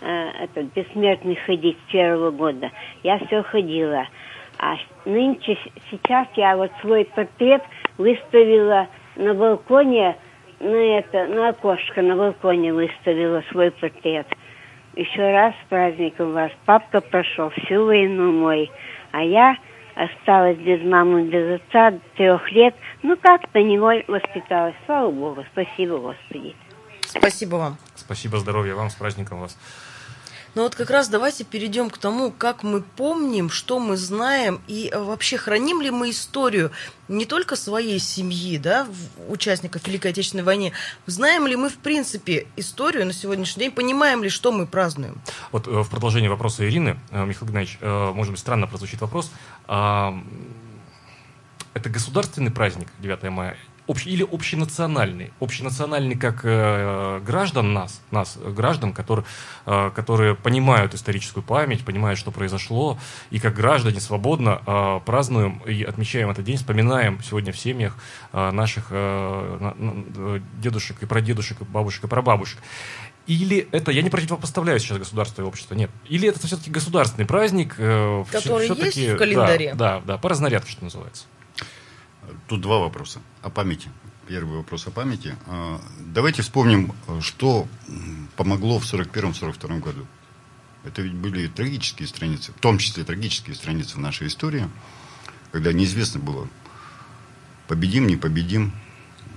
этот, 0.00 0.74
бессмертный 0.74 1.36
ходить 1.46 1.78
с 1.86 1.92
первого 1.92 2.32
года, 2.32 2.72
я 3.04 3.24
все 3.24 3.44
ходила. 3.44 4.08
А 4.58 4.76
нынче, 5.04 5.56
сейчас 5.90 6.28
я 6.36 6.56
вот 6.56 6.72
свой 6.80 7.04
портрет 7.04 7.62
выставила 7.98 8.88
на 9.16 9.34
балконе, 9.34 10.16
на 10.60 10.98
это, 10.98 11.26
на 11.26 11.50
окошко 11.50 12.02
на 12.02 12.16
балконе 12.16 12.72
выставила 12.72 13.42
свой 13.50 13.70
портрет. 13.70 14.26
еще 14.94 15.22
раз 15.22 15.54
с 15.54 15.68
праздником 15.68 16.32
вас. 16.32 16.52
Папка 16.66 17.00
прошел 17.00 17.50
всю 17.50 17.84
войну 17.86 18.32
мой, 18.32 18.70
а 19.10 19.22
я 19.22 19.56
осталась 19.94 20.58
без 20.58 20.82
мамы, 20.84 21.24
без 21.24 21.60
отца 21.60 21.92
трех 22.16 22.50
лет. 22.52 22.74
Ну, 23.02 23.16
как-то 23.16 23.62
неволь 23.62 24.04
воспиталась. 24.08 24.74
Слава 24.86 25.10
Богу, 25.10 25.44
спасибо, 25.52 25.98
Господи. 25.98 26.54
Спасибо 27.02 27.56
вам. 27.56 27.76
Спасибо, 27.94 28.38
здоровья 28.38 28.74
вам, 28.74 28.90
с 28.90 28.94
праздником 28.94 29.40
вас. 29.40 29.58
Ну 30.54 30.64
вот 30.64 30.74
как 30.74 30.90
раз 30.90 31.08
давайте 31.08 31.44
перейдем 31.44 31.88
к 31.88 31.96
тому, 31.96 32.30
как 32.30 32.62
мы 32.62 32.82
помним, 32.82 33.48
что 33.48 33.78
мы 33.78 33.96
знаем 33.96 34.60
и 34.66 34.90
э, 34.92 34.98
вообще 35.02 35.38
храним 35.38 35.80
ли 35.80 35.90
мы 35.90 36.10
историю 36.10 36.70
не 37.08 37.24
только 37.24 37.56
своей 37.56 37.98
семьи, 37.98 38.58
да, 38.58 38.86
участников 39.28 39.86
Великой 39.86 40.10
Отечественной 40.10 40.44
войны, 40.44 40.72
знаем 41.06 41.46
ли 41.46 41.56
мы 41.56 41.70
в 41.70 41.78
принципе 41.78 42.46
историю 42.56 43.06
на 43.06 43.14
сегодняшний 43.14 43.60
день, 43.60 43.72
понимаем 43.72 44.22
ли, 44.22 44.28
что 44.28 44.52
мы 44.52 44.66
празднуем? 44.66 45.18
Вот 45.52 45.66
э, 45.66 45.70
в 45.70 45.88
продолжении 45.88 46.28
вопроса 46.28 46.68
Ирины, 46.68 47.00
э, 47.10 47.24
Михаил 47.24 47.48
Геннадьевич, 47.48 47.78
может 47.80 48.32
быть, 48.32 48.40
странно 48.40 48.66
прозвучит 48.66 49.00
вопрос, 49.00 49.30
это 49.66 50.14
государственный 51.88 52.50
праздник 52.50 52.88
9 52.98 53.22
мая 53.30 53.56
общ, 53.86 54.06
или 54.06 54.22
общенациональный. 54.22 55.32
Общенациональный 55.40 56.16
как 56.16 56.40
э, 56.44 57.20
граждан 57.24 57.72
нас, 57.72 58.00
нас, 58.10 58.38
граждан, 58.38 58.92
которые, 58.92 59.24
э, 59.66 59.90
которые 59.94 60.34
понимают 60.34 60.94
историческую 60.94 61.42
память, 61.42 61.84
понимают, 61.84 62.18
что 62.18 62.30
произошло, 62.30 62.98
и 63.30 63.38
как 63.38 63.54
граждане 63.54 64.00
свободно 64.00 64.62
э, 64.66 65.00
празднуем 65.04 65.58
и 65.66 65.82
отмечаем 65.82 66.30
этот 66.30 66.44
день, 66.44 66.56
вспоминаем 66.56 67.22
сегодня 67.22 67.52
в 67.52 67.58
семьях 67.58 67.96
э, 68.32 68.50
наших 68.50 68.86
э, 68.90 69.72
э, 70.16 70.40
дедушек 70.60 71.02
и 71.02 71.06
прадедушек, 71.06 71.60
и 71.60 71.64
бабушек 71.64 72.04
и 72.04 72.08
прабабушек. 72.08 72.58
Или 73.26 73.68
это, 73.70 73.92
я 73.92 74.02
не 74.02 74.10
противопоставляю 74.10 74.80
сейчас 74.80 74.98
государство 74.98 75.42
и 75.42 75.44
общество, 75.44 75.74
нет. 75.74 75.90
Или 76.08 76.28
это 76.28 76.44
все-таки 76.44 76.70
государственный 76.70 77.24
праздник. 77.24 77.76
Э, 77.78 78.24
Который 78.32 78.66
есть 78.68 78.98
в 78.98 79.16
календаре. 79.16 79.74
Да, 79.74 80.00
да, 80.00 80.02
да, 80.06 80.18
по 80.18 80.28
разнарядке, 80.28 80.72
что 80.72 80.82
называется. 80.82 81.26
Тут 82.46 82.60
два 82.60 82.78
вопроса 82.78 83.20
о 83.42 83.50
памяти. 83.50 83.90
Первый 84.26 84.58
вопрос 84.58 84.86
о 84.86 84.90
памяти. 84.90 85.36
А, 85.46 85.80
давайте 85.98 86.42
вспомним, 86.42 86.92
что 87.20 87.66
помогло 88.36 88.78
в 88.78 88.84
1941-1942 88.84 89.80
году. 89.80 90.06
Это 90.84 91.02
ведь 91.02 91.14
были 91.14 91.46
трагические 91.46 92.08
страницы, 92.08 92.52
в 92.52 92.60
том 92.60 92.78
числе 92.78 93.04
трагические 93.04 93.54
страницы 93.54 93.96
в 93.96 94.00
нашей 94.00 94.26
истории, 94.26 94.68
когда 95.52 95.72
неизвестно 95.72 96.20
было, 96.20 96.48
победим, 97.68 98.06
не 98.06 98.16
победим. 98.16 98.72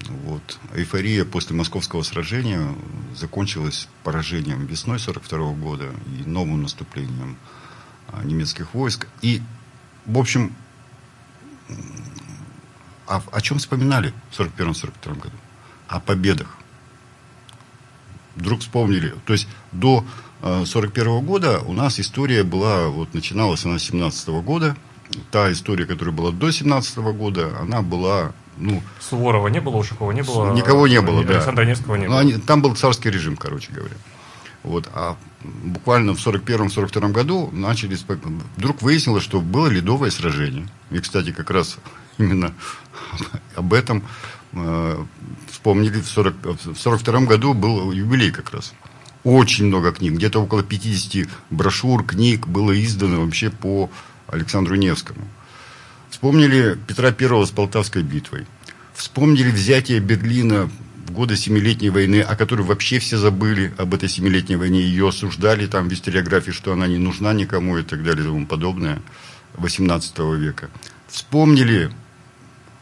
Вот. 0.08 0.60
Эйфория 0.74 1.26
после 1.26 1.56
московского 1.56 2.04
сражения 2.04 2.76
закончилась 3.16 3.88
поражением 4.04 4.66
весной 4.66 4.98
1942 4.98 5.54
года 5.54 5.92
и 6.08 6.28
новым 6.30 6.64
наступлением 6.64 7.38
а, 8.10 8.24
немецких 8.24 8.74
войск. 8.74 9.08
И, 9.22 9.42
в 10.06 10.18
общем, 10.18 10.56
а 13.08 13.22
о 13.32 13.42
чем 13.42 13.60
вспоминали 13.60 14.14
в 14.32 14.40
41-42 14.40 15.16
году? 15.16 15.36
О 15.88 16.00
победах. 16.00 16.48
Вдруг 18.36 18.62
вспомнили. 18.62 19.14
То 19.26 19.34
есть 19.34 19.48
до 19.72 20.04
41 20.42 21.08
-го 21.08 21.22
года 21.22 21.60
у 21.60 21.74
нас 21.74 22.00
история 22.00 22.44
была, 22.44 22.88
вот 22.88 23.14
начиналась 23.14 23.66
она 23.66 23.80
с 23.80 23.84
17 23.84 24.30
-го 24.30 24.42
года. 24.42 24.76
Та 25.32 25.52
история, 25.52 25.86
которая 25.86 26.14
была 26.16 26.32
до 26.32 26.52
17 26.52 26.98
-го 26.98 27.14
года, 27.14 27.58
она 27.60 27.82
была 27.82 28.34
ну, 28.58 28.82
Суворова 29.00 29.50
не 29.50 29.60
было, 29.60 29.76
Ушакова 29.76 30.12
не 30.12 30.24
было. 30.24 30.54
Никого 30.54 30.88
не 30.88 31.02
было, 31.02 31.24
да. 31.24 31.36
Александра 31.36 31.66
Невского 31.66 31.96
не 31.96 32.06
ну, 32.06 32.12
было. 32.12 32.20
Они, 32.22 32.34
там 32.34 32.62
был 32.62 32.76
царский 32.76 33.10
режим, 33.10 33.36
короче 33.36 33.72
говоря. 33.72 33.96
Вот, 34.64 34.90
а 34.94 35.18
буквально 35.44 36.16
в 36.16 36.26
41-42 36.26 37.12
году 37.12 37.50
начали, 37.52 37.98
вдруг 38.58 38.82
выяснилось, 38.82 39.24
что 39.24 39.42
было 39.42 39.68
ледовое 39.68 40.10
сражение. 40.10 40.68
И, 40.90 41.00
кстати, 41.00 41.32
как 41.32 41.52
раз 41.52 41.78
именно 42.18 42.54
об 43.56 43.74
этом 43.74 44.04
э, 44.54 45.06
вспомнили 45.52 46.00
в 46.02 46.08
40, 46.08 46.36
в 46.66 46.78
42 46.78 47.22
году 47.22 47.54
был 47.54 47.92
юбилей 47.92 48.32
как 48.32 48.52
раз. 48.52 48.74
Очень 49.24 49.66
много 49.66 49.92
книг, 49.92 50.14
где-то 50.14 50.40
около 50.40 50.64
50 50.64 51.28
брошюр, 51.50 52.06
книг 52.06 52.48
было 52.48 52.72
издано 52.84 53.26
вообще 53.26 53.50
по 53.50 53.90
Александру 54.28 54.76
Невскому. 54.76 55.28
Вспомнили 56.10 56.78
Петра 56.88 57.12
Первого 57.12 57.46
с 57.46 57.52
Полтавской 57.52 58.04
битвой. 58.04 58.46
Вспомнили 58.94 59.50
взятие 59.50 60.00
Берлина 60.00 60.70
в 61.08 61.12
годы 61.12 61.36
Семилетней 61.36 61.90
войны, 61.90 62.22
о 62.22 62.36
которой 62.36 62.62
вообще 62.62 63.00
все 63.00 63.18
забыли, 63.18 63.74
об 63.78 63.94
этой 63.94 64.10
Семилетней 64.10 64.56
войне. 64.56 64.82
Ее 64.82 65.10
осуждали 65.10 65.68
там 65.68 65.90
в 65.90 65.94
историографии, 65.94 66.52
что 66.52 66.72
она 66.72 66.88
не 66.88 66.98
нужна 66.98 67.34
никому 67.34 67.78
и 67.78 67.84
так 67.84 68.04
далее 68.04 68.24
и 68.24 68.28
тому 68.28 68.46
подобное 68.46 69.02
18 69.58 70.20
века. 70.38 70.70
Вспомнили 71.08 71.92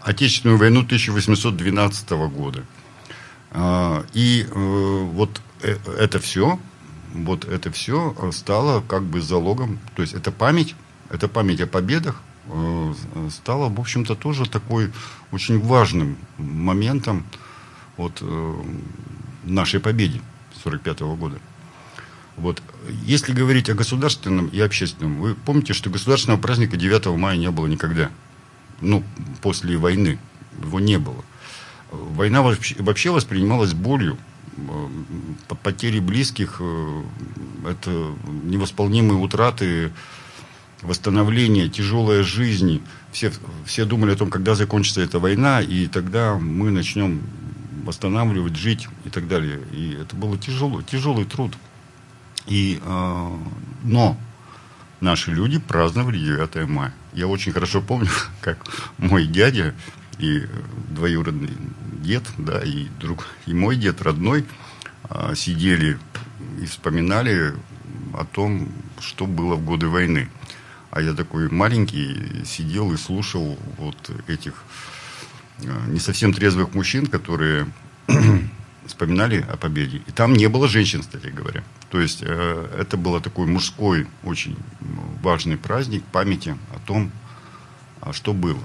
Отечественную 0.04 0.58
войну 0.58 0.82
1812 0.82 2.10
года. 2.12 2.66
А, 3.52 4.04
и 4.14 4.46
э, 4.50 5.04
вот 5.14 5.42
э, 5.62 5.78
это 5.98 6.20
все, 6.20 6.60
вот 7.14 7.46
это 7.46 7.72
все 7.72 8.16
стало 8.34 8.82
как 8.82 9.04
бы 9.04 9.22
залогом, 9.22 9.80
то 9.96 10.02
есть 10.02 10.14
это 10.14 10.32
память, 10.32 10.76
это 11.10 11.28
память 11.28 11.62
о 11.62 11.68
победах, 11.68 12.22
э, 12.48 12.94
стала, 13.30 13.70
в 13.70 13.80
общем-то, 13.80 14.16
тоже 14.16 14.50
такой 14.50 14.92
очень 15.32 15.60
важным 15.60 16.18
моментом 16.38 17.26
вот, 17.96 18.24
нашей 19.44 19.80
победе 19.80 20.20
1945 20.64 21.00
года. 21.18 21.38
Вот. 22.38 22.62
Если 23.06 23.32
говорить 23.32 23.70
о 23.70 23.76
государственном 23.76 24.48
и 24.48 24.60
общественном, 24.60 25.22
вы 25.22 25.36
помните, 25.36 25.74
что 25.74 25.92
государственного 25.92 26.42
праздника 26.42 26.76
9 26.76 27.06
мая 27.18 27.38
не 27.38 27.52
было 27.52 27.68
никогда 27.68 28.10
ну, 28.82 29.04
после 29.42 29.78
войны. 29.78 30.20
Его 30.62 30.80
не 30.80 30.98
было. 30.98 31.24
Война 31.92 32.42
вообще, 32.42 33.12
воспринималась 33.12 33.74
болью. 33.74 34.18
Э, 34.58 34.88
потери 35.62 36.00
близких, 36.00 36.58
э, 36.60 37.04
это 37.70 38.14
невосполнимые 38.44 39.20
утраты, 39.20 39.92
восстановление, 40.82 41.70
тяжелая 41.70 42.24
жизнь. 42.24 42.82
Все, 43.12 43.32
все 43.66 43.86
думали 43.86 44.14
о 44.14 44.16
том, 44.16 44.30
когда 44.30 44.56
закончится 44.56 45.02
эта 45.02 45.20
война, 45.20 45.62
и 45.62 45.88
тогда 45.88 46.38
мы 46.38 46.72
начнем 46.72 47.22
восстанавливать, 47.84 48.56
жить 48.56 48.88
и 49.06 49.10
так 49.10 49.28
далее. 49.28 49.60
И 49.72 49.98
это 50.00 50.16
был 50.16 50.38
тяжелый, 50.38 50.84
тяжелый 50.84 51.26
труд. 51.26 51.54
И, 52.48 52.80
э, 52.84 53.38
но 53.84 54.18
наши 55.04 55.32
люди 55.32 55.60
праздновали 55.60 56.18
9 56.18 56.68
мая. 56.68 56.94
Я 57.14 57.28
очень 57.28 57.52
хорошо 57.52 57.82
помню, 57.82 58.10
как 58.42 58.58
мой 58.98 59.28
дядя 59.28 59.76
и 60.18 60.48
двоюродный 60.90 61.52
дед, 62.02 62.24
да, 62.38 62.62
и 62.62 62.88
друг, 63.00 63.28
и 63.46 63.54
мой 63.54 63.76
дед 63.76 64.02
родной 64.02 64.46
а, 65.04 65.36
сидели 65.36 66.00
и 66.62 66.66
вспоминали 66.66 67.54
о 68.14 68.26
том, 68.26 68.70
что 69.00 69.26
было 69.26 69.56
в 69.56 69.66
годы 69.66 69.88
войны. 69.88 70.30
А 70.92 71.02
я 71.02 71.14
такой 71.14 71.50
маленький 71.50 72.46
сидел 72.46 72.94
и 72.94 72.98
слушал 72.98 73.58
вот 73.78 74.12
этих 74.28 74.64
а, 75.66 75.88
не 75.88 76.00
совсем 76.00 76.34
трезвых 76.34 76.74
мужчин, 76.74 77.08
которые 77.08 77.68
вспоминали 78.88 79.46
о 79.50 79.58
победе. 79.58 80.02
И 80.08 80.12
там 80.12 80.34
не 80.34 80.48
было 80.48 80.68
женщин, 80.68 81.02
кстати 81.02 81.28
говоря. 81.28 81.64
То 81.90 82.00
есть 82.00 82.20
э, 82.22 82.68
это 82.78 82.98
был 82.98 83.20
такой 83.22 83.48
мужской, 83.48 84.08
очень 84.24 84.58
важный 85.22 85.58
праздник 85.58 86.04
памяти 86.06 86.58
о 86.76 86.80
том, 86.86 87.12
а, 88.02 88.14
что 88.14 88.34
было. 88.34 88.60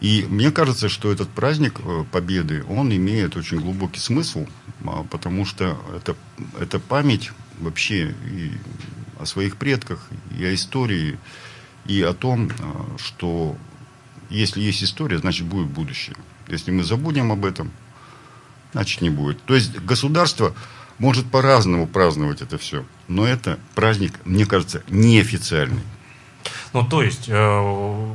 И 0.00 0.26
мне 0.28 0.50
кажется, 0.50 0.88
что 0.88 1.10
этот 1.10 1.30
праздник 1.30 1.80
э, 1.82 2.04
Победы, 2.12 2.64
он 2.68 2.94
имеет 2.94 3.36
очень 3.36 3.58
глубокий 3.60 4.00
смысл, 4.00 4.46
а, 4.84 5.04
потому 5.04 5.46
что 5.46 5.80
это, 5.96 6.16
это 6.60 6.78
память 6.78 7.32
вообще 7.58 8.14
и 8.30 8.52
о 9.18 9.24
своих 9.24 9.56
предках, 9.56 10.06
и 10.38 10.44
о 10.44 10.54
истории, 10.54 11.18
и 11.86 12.02
о 12.02 12.12
том, 12.12 12.50
а, 12.60 12.96
что 12.98 13.56
если 14.28 14.60
есть 14.60 14.84
история, 14.84 15.18
значит 15.18 15.46
будет 15.46 15.68
будущее. 15.68 16.16
Если 16.48 16.70
мы 16.70 16.84
забудем 16.84 17.32
об 17.32 17.44
этом, 17.46 17.70
значит 18.72 19.00
не 19.00 19.10
будет. 19.10 19.42
То 19.42 19.54
есть 19.54 19.78
государство 19.78 20.54
может 20.98 21.30
по-разному 21.30 21.86
праздновать 21.86 22.42
это 22.42 22.58
все, 22.58 22.84
но 23.08 23.26
это 23.26 23.58
праздник, 23.74 24.14
мне 24.24 24.46
кажется, 24.46 24.82
неофициальный. 24.88 25.82
Ну, 26.72 26.86
то 26.86 27.02
есть, 27.02 27.28
э, 27.28 28.14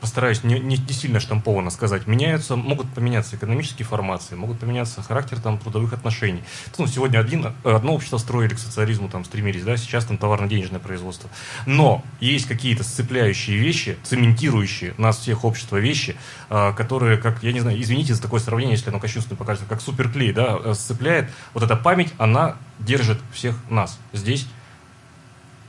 постараюсь 0.00 0.42
не, 0.44 0.58
не, 0.58 0.76
не 0.76 0.92
сильно 0.92 1.20
штампованно 1.20 1.70
сказать, 1.70 2.06
меняются, 2.06 2.56
могут 2.56 2.88
поменяться 2.92 3.36
экономические 3.36 3.86
формации, 3.86 4.34
могут 4.34 4.58
поменяться 4.58 5.02
характер 5.02 5.40
там, 5.40 5.58
трудовых 5.58 5.92
отношений. 5.92 6.42
Ну, 6.78 6.86
сегодня 6.86 7.18
один, 7.18 7.52
одно 7.64 7.94
общество 7.94 8.18
строили 8.18 8.54
к 8.54 8.58
социализму, 8.58 9.08
там, 9.08 9.24
стремились, 9.24 9.62
да, 9.62 9.76
сейчас 9.76 10.06
там 10.06 10.18
товарно-денежное 10.18 10.80
производство. 10.80 11.30
Но 11.66 12.04
есть 12.20 12.48
какие-то 12.48 12.82
сцепляющие 12.82 13.58
вещи, 13.58 13.98
цементирующие 14.02 14.94
нас 14.96 15.18
всех 15.18 15.44
общество 15.44 15.76
вещи, 15.76 16.16
э, 16.48 16.72
которые, 16.76 17.18
как, 17.18 17.42
я 17.42 17.52
не 17.52 17.60
знаю, 17.60 17.80
извините 17.80 18.14
за 18.14 18.22
такое 18.22 18.40
сравнение, 18.40 18.76
если 18.76 18.90
оно 18.90 19.00
кощунственно 19.00 19.36
покажется, 19.36 19.68
как 19.68 19.80
суперклей, 19.80 20.32
да, 20.32 20.58
э, 20.62 20.74
сцепляет. 20.74 21.30
Вот 21.54 21.62
эта 21.62 21.76
память, 21.76 22.12
она 22.18 22.56
держит 22.78 23.18
всех 23.32 23.56
нас 23.68 23.98
здесь, 24.12 24.46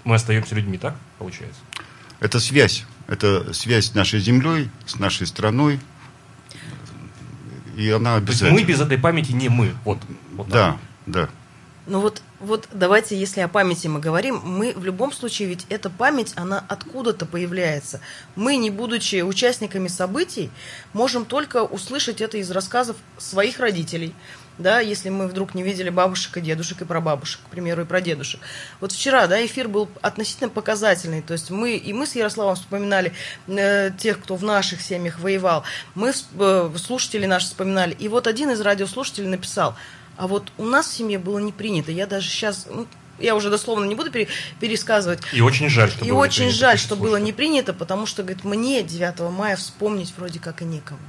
мы 0.03 0.15
остаемся 0.15 0.55
людьми, 0.55 0.77
так 0.77 0.95
получается? 1.19 1.59
Это 2.19 2.39
связь. 2.39 2.85
Это 3.11 3.53
связь 3.53 3.87
с 3.87 3.93
нашей 3.93 4.21
землей, 4.21 4.69
с 4.85 4.95
нашей 4.97 5.27
страной. 5.27 5.81
И 7.75 7.89
она 7.89 8.15
То 8.15 8.19
есть 8.19 8.41
обязательно. 8.41 8.53
мы 8.53 8.63
без 8.65 8.79
этой 8.79 8.97
памяти 8.97 9.33
не 9.33 9.49
мы. 9.49 9.73
Вот. 9.83 9.97
вот. 10.31 10.47
Да, 10.47 10.77
да. 11.05 11.27
Ну 11.87 11.99
вот, 11.99 12.21
вот 12.39 12.69
давайте, 12.71 13.19
если 13.19 13.41
о 13.41 13.49
памяти 13.49 13.87
мы 13.87 13.99
говорим, 13.99 14.39
мы 14.45 14.71
в 14.73 14.85
любом 14.85 15.11
случае, 15.11 15.49
ведь 15.49 15.65
эта 15.67 15.89
память, 15.89 16.31
она 16.37 16.63
откуда-то 16.69 17.25
появляется. 17.25 17.99
Мы, 18.37 18.55
не 18.55 18.69
будучи 18.69 19.21
участниками 19.23 19.89
событий, 19.89 20.49
можем 20.93 21.25
только 21.25 21.65
услышать 21.65 22.21
это 22.21 22.37
из 22.37 22.49
рассказов 22.49 22.95
своих 23.17 23.59
родителей. 23.59 24.15
Да, 24.57 24.79
если 24.79 25.09
мы 25.09 25.27
вдруг 25.27 25.55
не 25.55 25.63
видели 25.63 25.89
бабушек 25.89 26.37
и 26.37 26.41
дедушек 26.41 26.81
и 26.81 26.85
прабабушек, 26.85 27.39
к 27.47 27.49
примеру, 27.49 27.81
и 27.81 27.85
прадедушек. 27.85 28.39
Вот 28.79 28.91
вчера, 28.91 29.25
да, 29.25 29.43
эфир 29.43 29.67
был 29.67 29.89
относительно 30.01 30.49
показательный. 30.49 31.21
То 31.21 31.33
есть 31.33 31.49
мы, 31.49 31.77
и 31.77 31.93
мы 31.93 32.05
с 32.05 32.15
Ярославом 32.15 32.55
вспоминали 32.55 33.13
э, 33.47 33.89
тех, 33.97 34.19
кто 34.21 34.35
в 34.35 34.43
наших 34.43 34.81
семьях 34.81 35.19
воевал. 35.19 35.63
Мы, 35.95 36.11
э, 36.39 36.69
слушатели 36.77 37.25
наши 37.25 37.47
вспоминали. 37.47 37.95
И 37.99 38.07
вот 38.07 38.27
один 38.27 38.51
из 38.51 38.61
радиослушателей 38.61 39.27
написал, 39.29 39.75
а 40.17 40.27
вот 40.27 40.51
у 40.59 40.65
нас 40.65 40.87
в 40.87 40.93
семье 40.93 41.17
было 41.17 41.39
не 41.39 41.51
принято. 41.53 41.91
Я 41.91 42.05
даже 42.05 42.29
сейчас, 42.29 42.67
ну, 42.69 42.85
я 43.19 43.35
уже 43.35 43.49
дословно 43.49 43.85
не 43.85 43.95
буду 43.95 44.11
пере- 44.11 44.27
пересказывать. 44.59 45.21
И 45.31 45.41
очень 45.41 45.69
жаль, 45.69 45.89
что 45.89 46.05
И 46.05 46.09
было 46.09 46.17
не 46.17 46.21
очень 46.21 46.37
принято, 46.45 46.57
жаль, 46.57 46.77
что 46.77 46.95
было 46.95 47.07
слушатель. 47.07 47.25
не 47.25 47.31
принято, 47.33 47.73
потому 47.73 48.05
что, 48.05 48.21
говорит, 48.21 48.43
мне 48.43 48.83
9 48.83 49.31
мая 49.31 49.55
вспомнить 49.55 50.13
вроде 50.17 50.39
как 50.39 50.61
и 50.61 50.65
некого. 50.65 50.99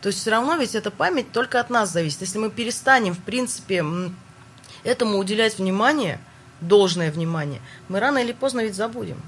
То 0.00 0.08
есть 0.08 0.20
все 0.20 0.30
равно 0.30 0.56
ведь 0.56 0.74
эта 0.74 0.90
память 0.90 1.30
только 1.32 1.60
от 1.60 1.68
нас 1.68 1.92
зависит. 1.92 2.22
Если 2.22 2.38
мы 2.38 2.50
перестанем, 2.50 3.14
в 3.14 3.18
принципе, 3.18 3.84
этому 4.82 5.18
уделять 5.18 5.58
внимание, 5.58 6.18
должное 6.60 7.10
внимание, 7.10 7.60
мы 7.88 8.00
рано 8.00 8.18
или 8.18 8.32
поздно 8.32 8.60
ведь 8.60 8.74
забудем. 8.74 9.20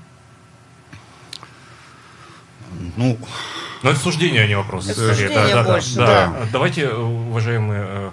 Ну, 2.96 3.18
Но 3.82 3.90
это 3.90 3.98
суждение, 3.98 4.42
а 4.42 4.46
не 4.46 4.54
вопрос. 4.56 4.88
Это 4.88 5.00
суждение 5.00 5.62
больше, 5.64 5.96
да. 5.96 6.32
Давайте, 6.52 6.82
э, 6.82 6.94
уважаемые 6.94 7.85
э, 7.87 8.11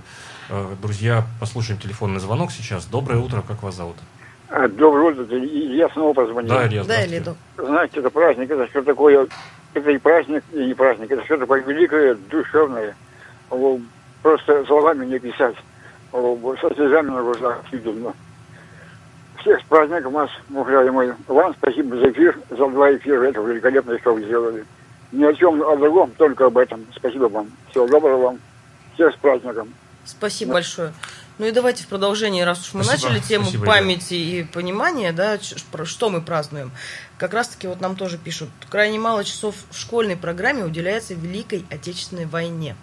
э, 0.49 0.75
друзья, 0.81 1.25
послушаем 1.39 1.79
телефонный 1.79 2.19
звонок 2.19 2.51
сейчас. 2.51 2.85
Доброе 2.85 3.19
утро, 3.19 3.41
как 3.41 3.63
вас 3.63 3.75
зовут? 3.75 3.95
А, 4.49 4.67
Доброе 4.67 5.11
утро, 5.11 5.37
я 5.37 5.89
снова 5.89 6.13
позвонил. 6.13 6.49
Да, 6.49 6.67
Илья, 6.67 6.83
Да. 6.83 7.05
Лидо? 7.05 7.35
Знаете, 7.57 7.99
это 7.99 8.09
праздник, 8.09 8.49
это 8.49 8.67
что 8.67 8.81
такое, 8.81 9.27
это 9.73 9.91
и 9.91 9.97
праздник, 9.97 10.43
и 10.51 10.65
не 10.65 10.73
праздник, 10.73 11.11
это 11.11 11.23
что 11.25 11.37
такое 11.37 11.61
великое, 11.61 12.15
душевное. 12.29 12.95
Просто 14.21 14.65
словами 14.65 15.05
не 15.05 15.19
писать. 15.19 15.55
Со 16.11 16.75
слезами 16.75 17.09
на 17.09 17.21
глазах 17.21 17.63
видно. 17.71 18.13
Всех 19.39 19.61
с 19.61 19.63
праздником 19.63 20.13
вас, 20.13 20.29
уважаемый. 20.49 21.13
Вам 21.27 21.53
спасибо 21.53 21.95
за 21.95 22.11
эфир, 22.11 22.37
за 22.49 22.67
два 22.67 22.93
эфира. 22.93 23.23
Это 23.23 23.39
великолепно, 23.39 23.97
что 23.99 24.13
вы 24.13 24.23
сделали. 24.23 24.65
Ни 25.11 25.23
о 25.23 25.33
чем 25.33 25.61
о 25.63 25.77
другом, 25.77 26.11
только 26.17 26.47
об 26.47 26.57
этом. 26.57 26.85
Спасибо 26.95 27.25
вам. 27.25 27.49
Всего 27.71 27.87
доброго 27.87 28.21
вам. 28.21 28.39
Всех 28.95 29.13
с 29.13 29.17
праздником. 29.17 29.73
Спасибо 30.03 30.53
большое. 30.53 30.91
Ну 31.39 31.45
и 31.47 31.51
давайте 31.51 31.83
в 31.83 31.87
продолжении, 31.87 32.41
раз 32.41 32.59
уж 32.67 32.73
мы 32.73 32.83
Спасибо. 32.83 33.09
начали 33.11 33.25
тему 33.27 33.45
Спасибо, 33.45 33.65
памяти 33.65 34.13
и 34.13 34.43
понимания, 34.43 35.13
да, 35.13 35.39
про 35.71 35.85
что 35.85 36.09
мы 36.09 36.21
празднуем. 36.21 36.71
Как 37.17 37.33
раз-таки 37.33 37.65
вот 37.67 37.79
нам 37.81 37.95
тоже 37.95 38.17
пишут, 38.17 38.49
крайне 38.69 38.99
мало 38.99 39.23
часов 39.23 39.55
в 39.71 39.77
школьной 39.79 40.17
программе 40.17 40.65
уделяется 40.65 41.13
Великой 41.13 41.65
Отечественной 41.69 42.25
войне. 42.25 42.75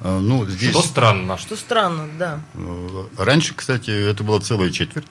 э, 0.00 0.18
ну 0.18 0.46
здесь... 0.46 0.70
Что 0.70 0.82
странно. 0.82 1.36
Что 1.36 1.56
странно, 1.56 2.08
да. 2.18 2.40
Э, 2.54 3.06
Раньше, 3.18 3.54
кстати, 3.54 3.90
это 3.90 4.22
была 4.22 4.40
целая 4.40 4.70
четверть. 4.70 5.08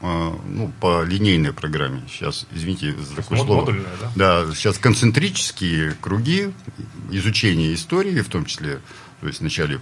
э, 0.00 0.30
Ну, 0.46 0.72
по 0.80 1.02
линейной 1.02 1.52
программе. 1.52 2.02
Сейчас, 2.08 2.46
извините 2.52 2.96
за 2.96 3.16
такое 3.16 3.38
мод- 3.38 3.44
слово. 3.46 3.60
модульная, 3.60 3.92
да? 4.00 4.44
Да, 4.46 4.54
сейчас 4.54 4.78
концентрические 4.78 5.92
круги 6.00 6.54
изучения 7.10 7.74
истории, 7.74 8.20
в 8.22 8.28
том 8.30 8.46
числе, 8.46 8.80
то 9.20 9.26
есть 9.26 9.40
вначале 9.40 9.80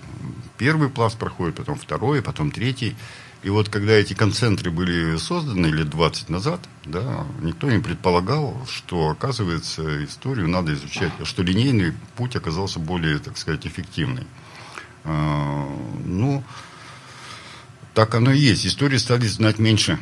первый 0.59 0.90
пласт 0.90 1.16
проходит, 1.16 1.55
потом 1.57 1.79
второй, 1.79 2.23
потом 2.23 2.51
третий. 2.51 2.97
И 3.44 3.51
вот 3.51 3.68
когда 3.68 3.92
эти 3.92 4.14
концентры 4.14 4.71
были 4.73 5.16
созданы 5.16 5.66
лет 5.66 5.88
20 5.88 6.29
назад, 6.29 6.61
да, 6.85 7.25
никто 7.40 7.71
не 7.71 7.79
предполагал, 7.79 8.66
что, 8.68 9.11
оказывается, 9.11 10.05
историю 10.05 10.49
надо 10.49 10.75
изучать, 10.75 11.12
что 11.23 11.44
линейный 11.44 11.92
путь 12.16 12.35
оказался 12.35 12.81
более, 12.81 13.18
так 13.21 13.38
сказать, 13.38 13.64
эффективный. 13.66 14.27
А, 15.05 15.68
Ну, 16.05 16.42
так 17.94 18.14
оно 18.14 18.33
и 18.33 18.38
есть. 18.38 18.66
Истории 18.66 18.97
стали 18.97 19.27
знать 19.27 19.59
меньше. 19.59 19.99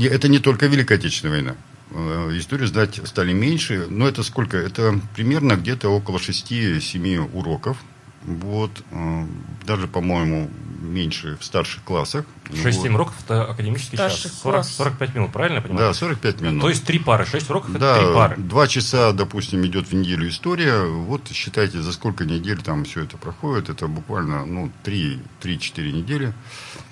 Это 0.00 0.28
не 0.28 0.38
только 0.38 0.66
Великая 0.66 0.96
Отечественная 0.96 1.36
война. 1.36 1.56
Э, 1.90 2.30
Историю 2.36 2.68
знать 2.68 3.00
стали 3.04 3.32
меньше. 3.32 3.86
Но 3.90 4.08
это 4.08 4.22
сколько? 4.22 4.56
Это 4.56 5.00
примерно 5.14 5.56
где-то 5.56 5.88
около 5.88 6.18
6-7 6.18 7.30
уроков. 7.32 7.76
Вот. 8.24 8.70
э, 8.90 9.26
Даже, 9.66 9.86
по-моему, 9.88 10.50
меньше 10.80 11.36
в 11.40 11.44
старших 11.44 11.82
классах. 11.84 12.24
6-7 12.50 12.88
Вот. 12.88 12.94
уроков 12.94 13.14
это 13.24 13.44
академический 13.44 13.96
Старших 13.96 14.22
час. 14.32 14.40
40, 14.42 14.54
классов. 14.56 14.74
45 14.74 15.14
минут, 15.14 15.32
правильно 15.32 15.56
я 15.56 15.62
понимаю? 15.62 15.86
Да, 15.88 15.94
45 15.94 16.40
минут. 16.40 16.60
То 16.62 16.68
есть 16.68 16.84
три 16.84 16.98
пары. 16.98 17.24
6 17.24 17.48
уроков 17.50 17.70
это 17.70 17.78
Да, 17.78 17.98
три 17.98 18.12
пары. 18.14 18.36
два 18.36 18.66
часа, 18.66 19.12
допустим, 19.12 19.64
идет 19.66 19.88
в 19.88 19.92
неделю 19.94 20.28
история. 20.28 20.82
Вот 20.84 21.28
считайте, 21.32 21.80
за 21.80 21.92
сколько 21.92 22.24
недель 22.24 22.60
там 22.60 22.84
все 22.84 23.02
это 23.04 23.16
проходит. 23.16 23.70
Это 23.70 23.86
буквально 23.86 24.44
ну, 24.44 24.70
3-4 24.84 25.92
недели. 25.92 26.32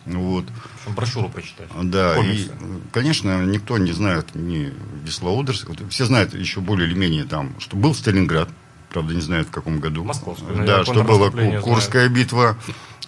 Вот. 0.06 0.44
Брошюру 0.88 1.28
прочитать. 1.28 1.68
Да, 1.82 2.16
и, 2.18 2.48
конечно, 2.92 3.44
никто 3.44 3.76
не 3.78 3.92
знает 3.92 4.34
ни 4.34 4.72
Вислоудерс. 5.04 5.64
Вот 5.64 5.78
Все 5.90 6.04
знают 6.06 6.32
еще 6.34 6.60
более 6.60 6.88
или 6.88 6.94
менее 6.96 7.24
там, 7.24 7.54
что 7.58 7.76
был 7.76 7.94
Сталинград, 7.94 8.48
правда, 8.90 9.14
не 9.14 9.20
знают 9.20 9.48
в 9.48 9.50
каком 9.50 9.80
году. 9.80 10.04
Московское, 10.04 10.48
Да, 10.48 10.54
наверное, 10.54 10.84
что 10.84 11.04
было 11.04 11.60
Курская 11.60 12.08
битва, 12.08 12.56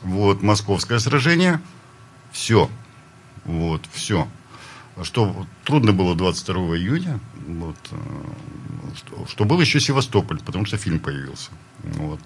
вот, 0.03 0.43
Московское 0.43 0.99
сражение. 0.99 1.61
Все. 2.31 2.71
Вот, 3.45 3.83
все. 3.93 4.29
Что 5.03 5.47
трудно 5.65 5.93
было 5.93 6.15
22 6.15 6.77
июня, 6.77 7.19
вот, 7.47 7.77
э, 7.91 7.97
что, 8.97 9.27
что 9.27 9.45
был 9.45 9.61
еще 9.61 9.81
Севастополь, 9.81 10.39
потому 10.41 10.67
что 10.67 10.77
фильм 10.77 10.99
появился. 10.99 11.51
Вот. 11.83 12.21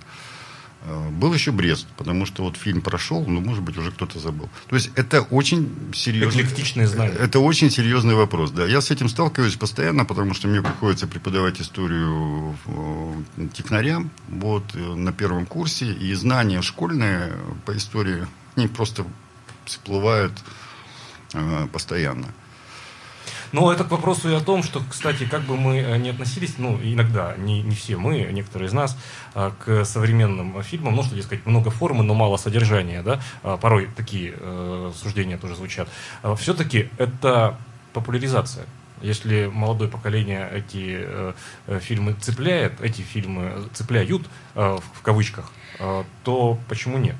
Э, 0.86 1.10
Был 1.10 1.34
еще 1.34 1.50
Брест, 1.50 1.86
потому 1.96 2.26
что 2.26 2.42
вот 2.44 2.56
фильм 2.56 2.80
прошел, 2.80 3.24
но, 3.26 3.40
может 3.40 3.62
быть, 3.62 3.76
уже 3.76 3.90
кто-то 3.90 4.18
забыл. 4.18 4.48
То 4.68 4.76
есть 4.76 4.90
это 4.94 5.22
очень 5.22 5.92
серьезный... 5.94 6.42
Эклектичные 6.42 6.86
знания. 6.86 7.14
Это 7.18 7.40
очень 7.40 7.70
серьезный 7.70 8.14
вопрос, 8.14 8.50
да. 8.50 8.66
Я 8.66 8.80
с 8.80 8.90
этим 8.90 9.08
сталкиваюсь 9.08 9.56
постоянно, 9.56 10.04
потому 10.04 10.34
что 10.34 10.48
мне 10.48 10.62
приходится 10.62 11.06
преподавать 11.06 11.60
историю 11.60 12.56
э, 12.66 13.48
технарям 13.52 14.10
вот, 14.28 14.64
э, 14.74 14.78
на 14.78 15.12
первом 15.12 15.46
курсе, 15.46 15.92
и 15.92 16.14
знания 16.14 16.62
школьные 16.62 17.32
по 17.64 17.76
истории, 17.76 18.26
они 18.56 18.68
просто 18.68 19.04
всплывают 19.64 20.32
постоянно. 21.72 22.28
Но 23.56 23.72
это 23.72 23.84
к 23.84 23.90
вопросу 23.90 24.28
и 24.28 24.34
о 24.34 24.40
том, 24.40 24.62
что, 24.62 24.82
кстати, 24.86 25.24
как 25.24 25.40
бы 25.40 25.56
мы 25.56 25.78
э, 25.78 25.96
не 25.96 26.10
относились, 26.10 26.56
ну, 26.58 26.78
иногда, 26.82 27.34
не, 27.38 27.62
не 27.62 27.74
все 27.74 27.96
мы, 27.96 28.28
некоторые 28.30 28.68
из 28.68 28.74
нас, 28.74 28.98
а, 29.34 29.50
к 29.58 29.86
современным 29.86 30.62
фильмам, 30.62 30.94
ну, 30.94 31.02
что, 31.02 31.16
дескать, 31.16 31.46
много 31.46 31.70
формы, 31.70 32.04
но 32.04 32.12
мало 32.12 32.36
содержания, 32.36 33.00
да, 33.00 33.18
А, 33.42 33.56
порой 33.56 33.88
такие 33.96 34.34
э, 34.36 34.92
суждения 34.94 35.38
тоже 35.38 35.54
звучат. 35.54 35.88
Все-таки 36.36 36.90
это 36.98 37.56
популяризация. 37.94 38.66
Если 39.00 39.46
молодое 39.46 39.90
поколение 39.90 40.50
эти 40.52 40.98
э, 41.00 41.32
э, 41.66 41.80
фильмы 41.80 42.12
цепляет, 42.12 42.82
эти 42.82 43.00
фильмы 43.00 43.70
цепляют, 43.72 44.26
э, 44.54 44.76
в, 44.76 44.98
в 44.98 45.00
кавычках, 45.00 45.50
э, 45.78 46.04
то 46.24 46.58
почему 46.68 46.98
нет? 46.98 47.16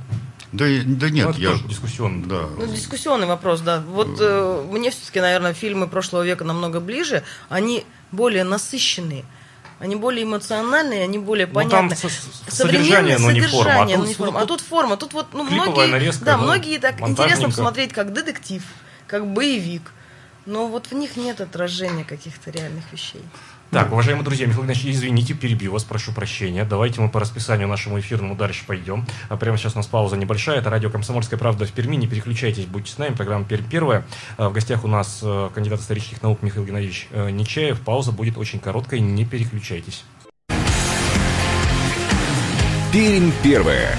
Да, 0.52 0.64
да 0.85 1.11
нет, 1.11 1.24
Ну, 1.26 1.30
это 1.32 1.40
я... 1.40 1.50
тоже 1.50 1.64
дискуссионно. 1.64 2.26
Да. 2.26 2.46
Ну, 2.56 2.66
дискуссионный 2.66 3.26
вопрос, 3.26 3.61
да. 3.61 3.80
Вот 3.80 4.16
э, 4.20 4.64
мне 4.70 4.90
все-таки, 4.90 5.20
наверное, 5.20 5.54
фильмы 5.54 5.88
прошлого 5.88 6.22
века 6.22 6.44
намного 6.44 6.80
ближе. 6.80 7.22
Они 7.48 7.85
более 8.12 8.44
насыщенные. 8.44 9.25
Они 9.79 9.94
более 9.96 10.25
эмоциональные, 10.25 11.02
они 11.04 11.18
более 11.18 11.46
Ну, 11.46 11.52
понятные. 11.52 11.90
там 11.90 11.96
со- 11.96 12.08
со- 12.08 12.56
Современное 12.56 13.18
содержание, 13.18 13.18
но 13.18 13.33
не 13.33 13.40
форма. 13.42 13.83
А 13.83 13.87
тут- 13.87 13.98
но 13.98 14.06
не 14.06 14.14
форма. 14.14 14.33
тут- 14.40 14.42
А 14.42 14.46
тут 14.46 14.60
форма. 14.62 14.96
Тут 14.96 15.12
вот, 15.12 15.27
ну, 15.35 15.42
многие, 15.42 15.87
нарезка, 15.88 16.25
да, 16.25 16.37
ну, 16.38 16.44
многие 16.44 16.79
так 16.79 17.00
интересно 17.00 17.46
посмотреть 17.46 17.92
как 17.92 18.12
детектив, 18.14 18.62
как 19.06 19.27
боевик. 19.27 19.92
Но 20.46 20.68
вот 20.68 20.87
в 20.87 20.92
них 20.94 21.16
нет 21.16 21.40
отражения 21.40 22.04
каких-то 22.04 22.50
реальных 22.52 22.85
вещей. 22.92 23.21
Так, 23.71 23.92
уважаемые 23.92 24.25
друзья, 24.25 24.46
Михаил 24.46 24.64
Игнатьевич, 24.64 24.96
извините, 24.96 25.35
перебью 25.35 25.73
вас, 25.73 25.83
прошу 25.83 26.12
прощения. 26.12 26.64
Давайте 26.64 27.00
мы 27.00 27.08
по 27.08 27.19
расписанию 27.19 27.67
нашему 27.67 27.98
эфирному 27.98 28.37
дальше 28.37 28.64
пойдем. 28.67 29.04
А 29.29 29.37
прямо 29.37 29.58
сейчас 29.58 29.75
у 29.75 29.79
нас 29.79 29.87
пауза 29.87 30.17
небольшая. 30.17 30.58
Это 30.58 30.71
радио 30.71 30.88
«Комсомольская 30.88 31.38
правда» 31.38 31.67
в 31.67 31.73
Перми. 31.73 31.96
Не 31.96 32.06
переключайтесь, 32.06 32.64
будьте 32.67 32.92
с 32.92 32.98
нами. 32.98 33.14
Программа 33.14 33.44
«Пермь 33.44 33.64
первая». 33.69 34.06
А 34.38 34.48
В 34.48 34.52
гостях 34.52 34.85
у 34.85 34.88
нас 34.88 35.21
э, 35.23 35.50
кандидат 35.52 35.81
исторических 35.81 36.23
наук 36.23 36.42
Михаил 36.42 36.64
Геннадьевич 36.64 37.08
э, 37.10 37.31
Нечаев. 37.31 37.81
Пауза 37.81 38.12
будет 38.12 38.38
очень 38.38 38.60
короткой, 38.60 39.00
не 39.00 39.25
переключайтесь. 39.25 40.04
Пермь 42.92 43.33
первая. 43.42 43.96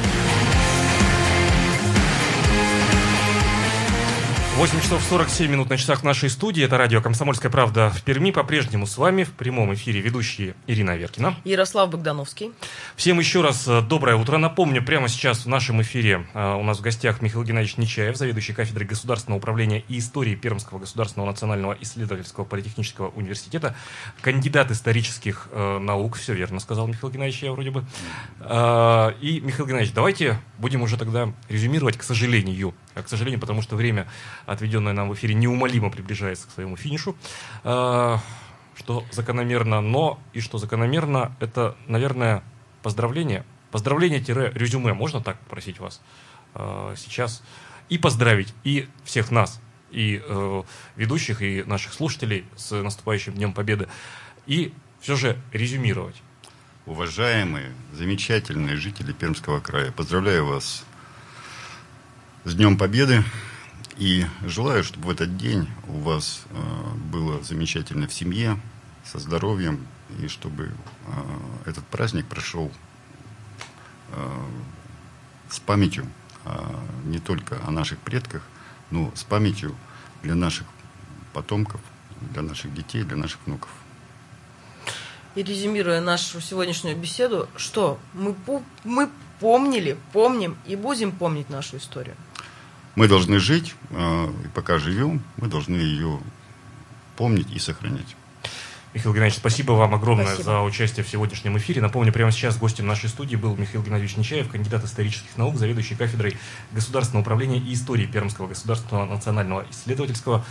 8 4.58 4.82
часов 4.82 5.03
47 5.03 5.51
минут 5.51 5.70
на 5.70 5.78
часах 5.78 6.01
нашей 6.01 6.32
студии. 6.32 6.64
Это 6.64 6.80
радио 6.80 6.99
«Комсомольская 6.99 7.51
правда» 7.51 7.91
в 7.91 8.01
Перми. 8.01 8.32
По-прежнему 8.32 8.88
с 8.88 8.97
вами 8.97 9.24
в 9.24 9.34
прямом 9.34 9.72
эфире 9.76 10.01
ведущие 10.01 10.55
Ирина 10.66 10.97
Веркина. 10.97 11.36
Ярослав 11.43 11.91
Богдановский. 11.91 12.51
Всем 12.95 13.20
еще 13.20 13.41
раз 13.41 13.68
э, 13.68 13.84
доброе 13.84 14.16
утро. 14.16 14.39
Напомню, 14.39 14.84
прямо 14.84 15.10
сейчас 15.10 15.45
в 15.45 15.47
нашем 15.47 15.84
эфире 15.84 16.26
э, 16.34 16.55
у 16.55 16.64
нас 16.64 16.80
в 16.80 16.82
гостях 16.82 17.22
Михаил 17.22 17.43
Геннадьевич 17.43 17.78
Нечаев, 17.78 18.18
заведующий 18.18 18.53
кафедрой 18.53 18.88
государственного 18.88 19.38
управления 19.38 19.84
и 19.88 19.99
истории 19.99 20.34
Пермского 20.34 20.80
государственного 20.80 21.30
национального 21.30 21.78
исследовательского 21.80 22.43
политехнического 22.43 23.10
университета, 23.10 23.76
кандидат 24.22 24.72
исторических 24.72 25.49
э, 25.51 25.78
наук. 25.78 26.16
Все 26.16 26.34
верно 26.34 26.60
сказал 26.60 26.88
Михаил 26.88 27.14
Геннадьевич, 27.14 27.43
я 27.43 27.51
вроде 27.51 27.70
бы. 27.70 27.86
И, 29.22 29.39
Михаил 29.43 29.68
Геннадьевич, 29.68 29.93
давайте 29.93 30.39
будем 30.58 30.82
уже 30.82 30.97
тогда 30.97 31.32
резюмировать, 31.47 31.95
к 31.95 32.01
сожалению, 32.01 32.74
к 32.95 33.08
сожалению, 33.08 33.39
потому 33.39 33.62
что 33.62 33.76
время, 33.76 34.08
отведенное 34.48 34.93
нам 34.93 35.10
в 35.10 35.14
эфире, 35.14 35.36
неумолимо 35.36 35.91
приближается 35.91 36.48
к 36.48 36.52
своему 36.52 36.76
финишу, 36.76 37.16
а, 37.64 38.20
что 38.76 39.06
закономерно, 39.12 39.82
но 39.82 40.20
и 40.34 40.39
что 40.39 40.58
закономерно, 40.58 41.36
это, 41.39 41.76
наверное, 41.88 42.43
поздравление, 42.82 43.45
поздравление-резюме, 43.72 44.93
можно 44.93 45.22
так 45.22 45.39
просить 45.41 45.80
вас 45.80 46.02
а, 46.56 46.95
сейчас, 46.95 47.43
и 47.89 47.98
поздравить 47.98 48.54
и 48.64 48.88
всех 49.04 49.32
нас, 49.32 49.62
и 49.91 50.22
э, 50.22 50.64
ведущих, 50.98 51.41
и 51.41 51.64
наших 51.64 51.93
слушателей 51.93 52.45
с 52.58 52.72
наступающим 52.72 53.34
Днем 53.34 53.54
Победы, 53.54 53.88
и 54.45 54.74
все 55.00 55.16
же 55.16 55.41
резюмировать. 55.54 56.22
Уважаемые, 56.86 57.72
замечательные 57.93 58.76
жители 58.76 59.14
Пермского 59.14 59.62
края, 59.62 59.91
поздравляю 59.91 60.45
вас 60.45 60.84
с 62.43 62.54
Днем 62.54 62.78
Победы. 62.78 63.24
И 63.98 64.26
желаю, 64.43 64.84
чтобы 64.84 65.08
в 65.08 65.10
этот 65.10 65.38
день 65.38 65.68
у 65.88 66.00
вас 66.00 66.45
э, 66.52 66.93
было 67.12 67.41
замечательно 67.43 68.08
в 68.08 68.14
семье, 68.14 68.60
со 69.04 69.18
здоровьем, 69.20 69.88
и 70.20 70.28
чтобы 70.28 70.66
э, 70.66 70.70
этот 71.66 71.86
праздник 71.88 72.28
прошел 72.28 72.72
э, 74.12 74.45
с 75.50 75.60
памятью 75.60 76.06
э, 76.45 76.50
не 77.06 77.20
только 77.20 77.60
о 77.66 77.72
наших 77.72 77.98
предках, 78.00 78.43
но 78.91 79.12
с 79.16 79.24
памятью 79.24 79.76
для 80.22 80.36
наших 80.36 80.68
потомков, 81.34 81.82
для 82.34 82.41
наших 82.43 82.74
детей, 82.74 83.04
для 83.04 83.18
наших 83.18 83.39
внуков. 83.45 83.70
И 85.36 85.43
резюмируя 85.43 86.02
нашу 86.02 86.41
сегодняшнюю 86.41 86.98
беседу, 86.98 87.48
что 87.56 88.00
мы, 88.14 88.36
мы 88.84 89.10
помнили, 89.39 89.98
помним 90.12 90.58
и 90.66 90.76
будем 90.76 91.12
помнить 91.12 91.50
нашу 91.50 91.78
историю. 91.78 92.16
Мы 92.98 93.08
должны 93.08 93.38
жить, 93.38 93.76
э, 93.91 94.28
и 94.43 94.48
пока 94.56 94.80
живем, 94.80 95.22
мы 95.38 95.48
должны 95.48 95.76
ее 95.76 96.20
помнить 97.16 97.48
и 97.52 97.60
сохранять. 97.60 98.16
Михаил 98.95 99.14
Геннадьевич, 99.14 99.38
спасибо 99.38 99.74
вам 99.74 99.93
огромное 99.93 100.26
спасибо. 100.26 100.43
за 100.43 100.62
участие 100.64 101.06
в 101.06 101.08
сегодняшнем 101.08 101.56
эфире. 101.60 101.80
Напомню, 101.80 102.12
прямо 102.12 102.32
сейчас 102.32 102.58
гостем 102.58 102.88
нашей 102.88 103.10
студии 103.10 103.36
был 103.36 103.56
Михаил 103.56 103.84
Геннадьевич 103.84 104.18
Нечаев, 104.18 104.50
кандидат 104.50 104.84
исторических 104.84 105.38
наук, 105.38 105.58
заведующий 105.58 105.93
кафедрой 105.93 106.38
государственного 106.72 107.22
управления 107.22 107.60
и 107.60 107.72
истории 107.72 108.08
Пермского 108.08 108.48
государственного 108.48 109.06
национального 109.06 109.68
исследовательского 109.70 110.43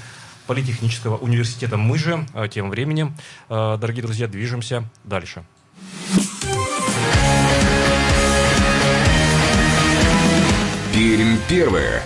политехнического 0.46 1.16
университета. 1.16 1.76
Мы 1.76 1.98
же 1.98 2.28
э, 2.32 2.46
тем 2.48 2.70
временем, 2.70 3.16
э, 3.48 3.76
дорогие 3.80 4.02
друзья, 4.02 4.28
движемся 4.28 4.88
дальше. 5.02 5.44
Пермь 10.94 11.38
первое. 11.48 12.04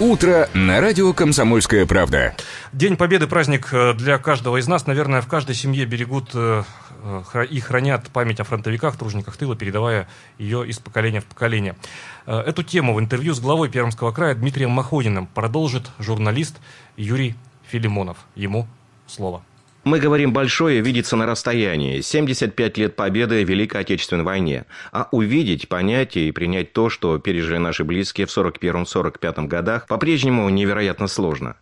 Утро 0.00 0.48
на 0.54 0.80
радио 0.80 1.12
«Комсомольская 1.12 1.84
правда». 1.84 2.36
День 2.72 2.96
Победы– 2.96 3.26
праздник 3.28 3.70
э, 3.72 3.94
для 3.94 4.18
каждого 4.18 4.58
из 4.58 4.68
нас. 4.68 4.86
Наверное, 4.86 5.20
в 5.20 5.26
каждой 5.26 5.56
семье 5.56 5.86
берегут 5.86 6.30
э, 6.34 6.62
э, 7.02 7.44
и 7.46 7.58
хранят 7.58 8.08
память 8.10 8.38
о 8.38 8.44
фронтовиках, 8.44 8.96
тружениках 8.96 9.36
тыла, 9.36 9.56
передавая 9.56 10.06
ее 10.38 10.64
из 10.68 10.78
поколения 10.78 11.20
в 11.20 11.24
поколение. 11.24 11.74
Эту 12.26 12.62
тему 12.62 12.94
в 12.94 13.00
интервью 13.00 13.34
с 13.34 13.40
главой 13.40 13.70
Пермского 13.70 14.12
края 14.12 14.36
Дмитрием 14.36 14.70
Махониным 14.70 15.26
продолжит 15.26 15.90
журналист 15.98 16.58
Юрий 16.96 17.34
Филимонов. 17.66 18.18
Ему 18.36 18.68
слово. 19.08 19.42
Мы 19.88 20.00
говорим 20.00 20.34
большое 20.34 20.82
видится 20.82 21.16
на 21.16 21.24
расстоянии. 21.24 22.02
75 22.02 22.76
лет 22.76 22.94
победы 22.94 23.42
в 23.42 23.48
Великой 23.48 23.80
Отечественной 23.80 24.22
войне. 24.22 24.66
А 24.92 25.08
увидеть, 25.12 25.66
понять 25.66 26.14
и 26.18 26.30
принять 26.30 26.74
то, 26.74 26.90
что 26.90 27.18
пережили 27.18 27.56
наши 27.56 27.84
близкие 27.84 28.26
в 28.26 28.36
41-45 28.36 29.46
годах, 29.46 29.86
по-прежнему 29.86 30.46
невероятно 30.50 31.06
сложно. 31.08 31.56